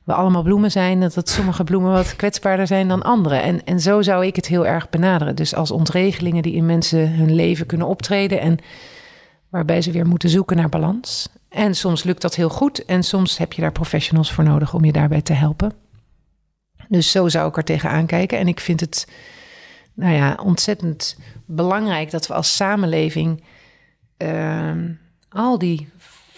[0.10, 1.00] we allemaal bloemen zijn.
[1.00, 3.36] Dat, dat sommige bloemen wat kwetsbaarder zijn dan andere.
[3.36, 5.36] En, en zo zou ik het heel erg benaderen.
[5.36, 8.40] Dus als ontregelingen die in mensen hun leven kunnen optreden.
[8.40, 8.58] En
[9.50, 11.30] waarbij ze weer moeten zoeken naar balans.
[11.50, 12.86] En soms lukt dat heel goed.
[12.86, 15.74] En soms heb je daar professionals voor nodig om je daarbij te helpen.
[16.88, 18.38] Dus zo zou ik er tegenaan kijken.
[18.38, 19.08] En ik vind het
[19.94, 23.44] nou ja, ontzettend belangrijk dat we als samenleving
[24.18, 24.92] ehm,
[25.30, 25.90] al die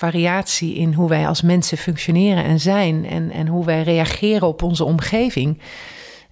[0.02, 4.64] variatie in hoe wij als mensen functioneren en zijn en, en hoe wij reageren op
[4.64, 5.60] onze omgeving,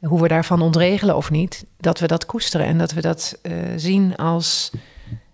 [0.01, 3.53] hoe we daarvan ontregelen of niet, dat we dat koesteren en dat we dat eh,
[3.75, 4.71] zien als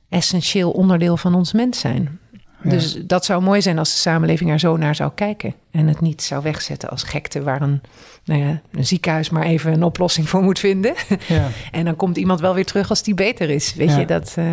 [0.09, 2.19] essentieel onderdeel van ons mens zijn.
[2.63, 2.69] Ja.
[2.69, 5.53] Dus dat zou mooi zijn als de samenleving er zo naar zou kijken.
[5.71, 7.81] En het niet zou wegzetten als gekte waar een,
[8.25, 10.93] nou ja, een ziekenhuis maar even een oplossing voor moet vinden.
[11.27, 11.47] Ja.
[11.71, 13.73] En dan komt iemand wel weer terug als die beter is.
[13.73, 14.33] Weet je, dat...
[14.37, 14.45] eh,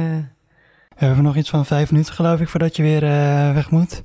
[1.02, 4.02] We hebben nog iets van vijf minuten, geloof ik, voordat je weer eh, weg moet.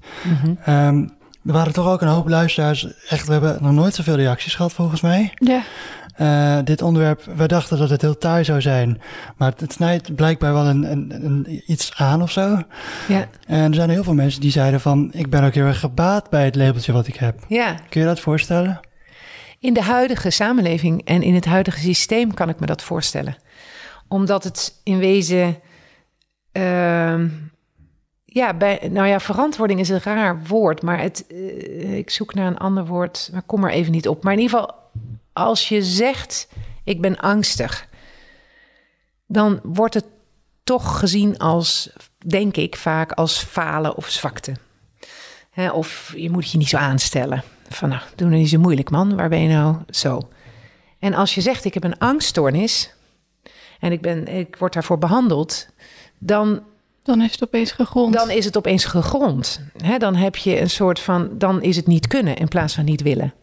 [0.64, 0.98] Ehm,
[1.46, 2.88] er waren toch ook een hoop luisteraars.
[3.10, 5.32] Echt, we hebben nog nooit zoveel reacties gehad, volgens mij.
[5.36, 5.62] Ja,
[6.16, 9.02] Eh, dit onderwerp, we dachten dat het heel taai zou zijn.
[9.36, 12.62] Maar het, het snijdt blijkbaar wel een, een, een, iets aan of zo.
[13.08, 15.10] Ja, En er zijn heel veel mensen die zeiden van...
[15.14, 17.40] ik ben ook heel erg gebaat bij het labeltje wat ik heb.
[17.48, 17.76] ja.
[17.90, 18.80] Kun je dat voorstellen?
[19.60, 23.36] In de huidige samenleving en in het huidige systeem kan ik me dat voorstellen.
[24.08, 25.58] Omdat het in wezen.
[26.52, 27.30] Ehm,
[28.26, 28.52] ja,
[28.90, 32.86] nou ja, verantwoording is een raar woord, maar het, eh, ik zoek naar een ander
[32.86, 34.24] woord, maar kom er even niet op.
[34.24, 34.76] Maar in ieder geval,
[35.34, 36.48] als je zegt:
[36.84, 37.88] Ik ben angstig,
[39.28, 40.06] dan wordt het
[40.64, 41.90] toch gezien als,
[42.26, 44.54] denk ik vaak, als falen of zwakte.
[45.52, 47.44] Hè, of je moet je niet zo aanstellen.
[47.70, 49.16] Van nou, doe nou niet zo moeilijk, man.
[49.16, 49.76] Waar ben je nou?
[49.90, 50.30] Zo.
[51.00, 52.94] En als je zegt, ik heb een angststoornis
[53.80, 55.70] en ik, ben, ik word daarvoor behandeld,
[56.18, 56.64] dan,
[57.04, 58.14] dan is het opeens gegrond.
[58.14, 59.62] dan is het opeens gegrond.
[59.98, 63.02] Dan heb je een soort van, dan is het niet kunnen in plaats van niet
[63.02, 63.34] willen.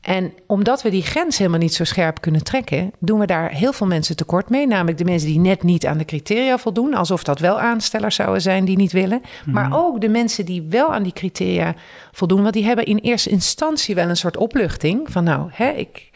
[0.00, 3.72] En omdat we die grens helemaal niet zo scherp kunnen trekken, doen we daar heel
[3.72, 4.66] veel mensen tekort mee.
[4.66, 8.42] Namelijk de mensen die net niet aan de criteria voldoen, alsof dat wel aanstellers zouden
[8.42, 9.20] zijn die niet willen.
[9.46, 11.74] Maar ook de mensen die wel aan die criteria
[12.12, 16.07] voldoen, want die hebben in eerste instantie wel een soort opluchting van nou, hè, ik,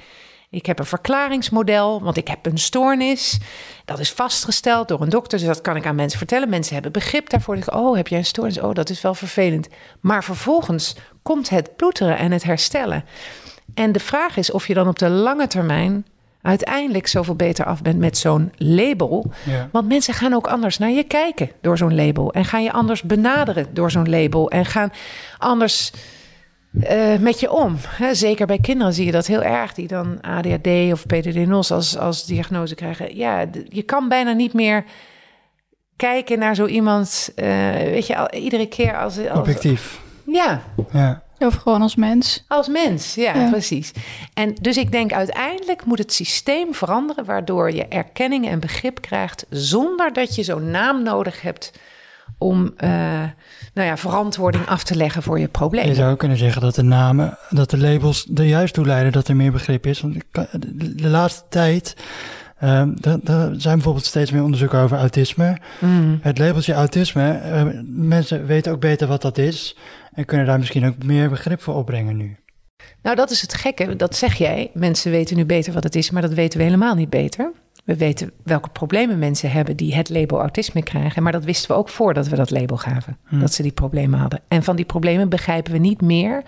[0.52, 3.38] ik heb een verklaringsmodel, want ik heb een stoornis.
[3.84, 6.48] Dat is vastgesteld door een dokter, dus dat kan ik aan mensen vertellen.
[6.48, 7.56] Mensen hebben begrip daarvoor.
[7.56, 8.60] Ik, oh, heb jij een stoornis?
[8.60, 9.68] Oh, dat is wel vervelend.
[10.00, 13.04] Maar vervolgens komt het ploeteren en het herstellen.
[13.74, 16.06] En de vraag is of je dan op de lange termijn
[16.42, 19.32] uiteindelijk zoveel beter af bent met zo'n label.
[19.44, 19.68] Ja.
[19.72, 22.32] Want mensen gaan ook anders naar je kijken door zo'n label.
[22.32, 24.50] En gaan je anders benaderen door zo'n label.
[24.50, 24.92] En gaan
[25.38, 25.92] anders
[26.80, 27.76] eh, met je om.
[27.88, 29.74] Hè, zeker bij kinderen zie je dat heel erg.
[29.74, 33.16] Die dan ADHD of PDD-NOS als, als diagnose krijgen.
[33.16, 34.84] Ja, je kan bijna niet meer
[35.96, 37.32] kijken naar zo iemand.
[37.34, 39.18] eh, weet je, al- iedere keer als...
[39.28, 40.00] als Objectief.
[40.26, 40.62] ja,
[40.92, 41.22] Ja.
[41.38, 42.44] Of gewoon als mens.
[42.48, 43.50] als mens, ja, Ja.
[43.50, 43.92] precies.
[44.34, 47.24] En dus ik denk uiteindelijk moet het systeem veranderen...
[47.24, 49.46] waardoor je erkenning en begrip krijgt...
[49.50, 51.72] zonder dat je zo'n naam nodig hebt...
[52.42, 52.90] om eh,
[53.74, 55.94] nou ja, verantwoording af te leggen voor je Je probleem.
[55.94, 59.28] zou ook kunnen zeggen dat de namen, dat de labels er juist toe leiden dat
[59.28, 60.00] er meer begrip is.
[60.00, 60.16] Want
[60.96, 61.96] de, laatste tijd,
[62.58, 65.56] ehm, er, er zijn bijvoorbeeld steeds meer onderzoeken over autisme.
[65.78, 66.18] Mm.
[66.22, 69.76] Het labeltje autisme, eh, mensen weten ook beter wat dat is.
[70.12, 72.36] En kunnen daar misschien ook meer begrip voor opbrengen nu.
[73.02, 74.70] Nou, dat is het gekke, dat zeg jij.
[74.74, 77.52] Mensen weten nu beter wat het is, maar dat weten we helemaal niet beter.
[77.84, 81.22] We weten welke problemen mensen hebben die het label autisme krijgen.
[81.22, 83.16] Maar dat wisten we ook voordat we dat label gaven.
[83.24, 83.40] Hm.
[83.40, 84.40] Dat ze die problemen hadden.
[84.48, 86.42] En van die problemen begrijpen we niet meer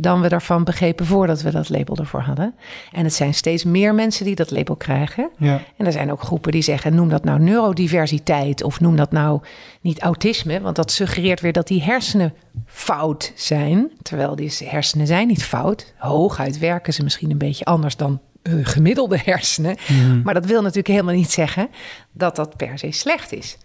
[0.00, 2.54] dan we daarvan begrepen voordat we dat label ervoor hadden.
[2.92, 5.30] En het zijn steeds meer mensen die dat label krijgen.
[5.38, 9.12] Ja, En er zijn ook groepen die zeggen: noem dat nou neurodiversiteit of noem dat
[9.12, 9.40] nou
[9.80, 12.34] niet autisme, want dat suggereert weer dat die hersenen
[12.66, 13.90] fout zijn.
[14.02, 15.94] Terwijl die hersenen zijn niet fout.
[15.96, 18.20] Hooguit werken ze misschien een beetje anders dan
[18.62, 19.76] gemiddelde hersenen.
[19.88, 20.22] Mhm.
[20.22, 21.68] Maar dat wil natuurlijk helemaal niet zeggen
[22.12, 23.58] dat dat per se slecht is.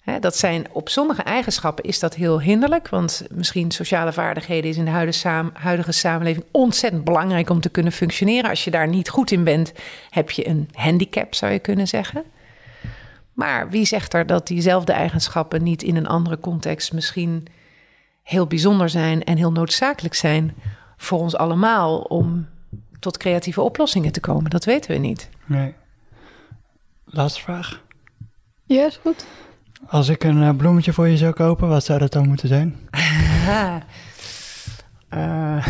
[0.00, 2.88] Hè, dat zijn op sommige eigenschappen is dat heel hinderlijk.
[2.88, 7.68] Want misschien sociale vaardigheden is in de huidige, saam- huidige samenleving ontzettend belangrijk om te
[7.68, 8.50] kunnen functioneren.
[8.50, 9.72] Als je daar niet goed in bent,
[10.10, 12.24] heb je een handicap, zou je kunnen zeggen.
[13.32, 17.46] Maar wie zegt er dat diezelfde eigenschappen niet in een andere context misschien
[18.22, 20.54] heel bijzonder zijn en heel noodzakelijk zijn
[20.96, 22.46] voor ons allemaal om
[22.98, 24.50] tot creatieve oplossingen te komen?
[24.50, 25.28] Dat weten we niet.
[25.46, 25.74] nee.
[27.04, 27.82] Laatste vraag.
[28.64, 29.24] Ja, is goed.
[29.86, 32.76] Als ik een eh, bloemetje voor je zou kopen, wat zou dat dan moeten zijn?
[35.08, 35.66] Eh,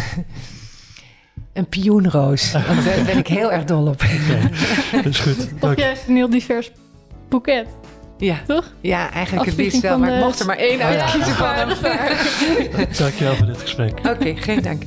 [1.52, 2.52] een pioenroos.
[2.52, 4.04] Want daar ben ik heel erg dol op.
[4.92, 5.48] Dat is goed.
[5.60, 6.70] Of juist een heel divers
[7.28, 7.66] boeket,
[8.18, 8.72] Ja, toch?
[8.80, 9.98] ja eigenlijk het Afvlieging liefst wel.
[9.98, 10.84] Maar ik mocht er maar één ja.
[10.84, 11.68] uitkiezen van hem.
[12.98, 13.98] Dankjewel voor dit gesprek.
[14.06, 14.82] Oké, geen dank.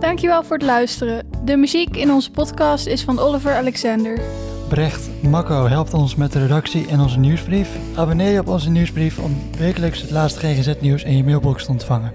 [0.00, 1.26] Dankjewel voor het luisteren.
[1.44, 4.20] De muziek in onze podcast is van Oliver Alexander.
[4.68, 7.68] Brecht Makko helpt ons met de redactie en onze nieuwsbrief.
[7.96, 12.12] Abonneer je op onze nieuwsbrief om wekelijks het laatste GGZ-nieuws in je mailbox te ontvangen.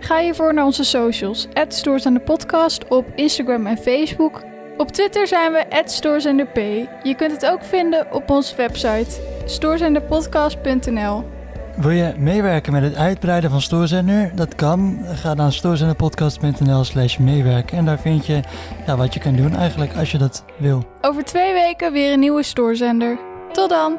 [0.00, 4.42] Ga hiervoor naar onze socials, Stories aan de podcast op Instagram en Facebook.
[4.76, 6.56] Op Twitter zijn we @storesandep.
[7.02, 11.24] Je kunt het ook vinden op onze website storesandepodcast.nl.
[11.76, 14.32] Wil je meewerken met het uitbreiden van Stoorzender?
[14.34, 14.98] Dat kan.
[15.14, 17.78] Ga naar stoorzenderpodcast.nl slash meewerken.
[17.78, 18.40] En daar vind je
[18.86, 20.84] ja, wat je kan doen eigenlijk als je dat wil.
[21.00, 23.18] Over twee weken weer een nieuwe Stoorzender.
[23.52, 23.98] Tot dan!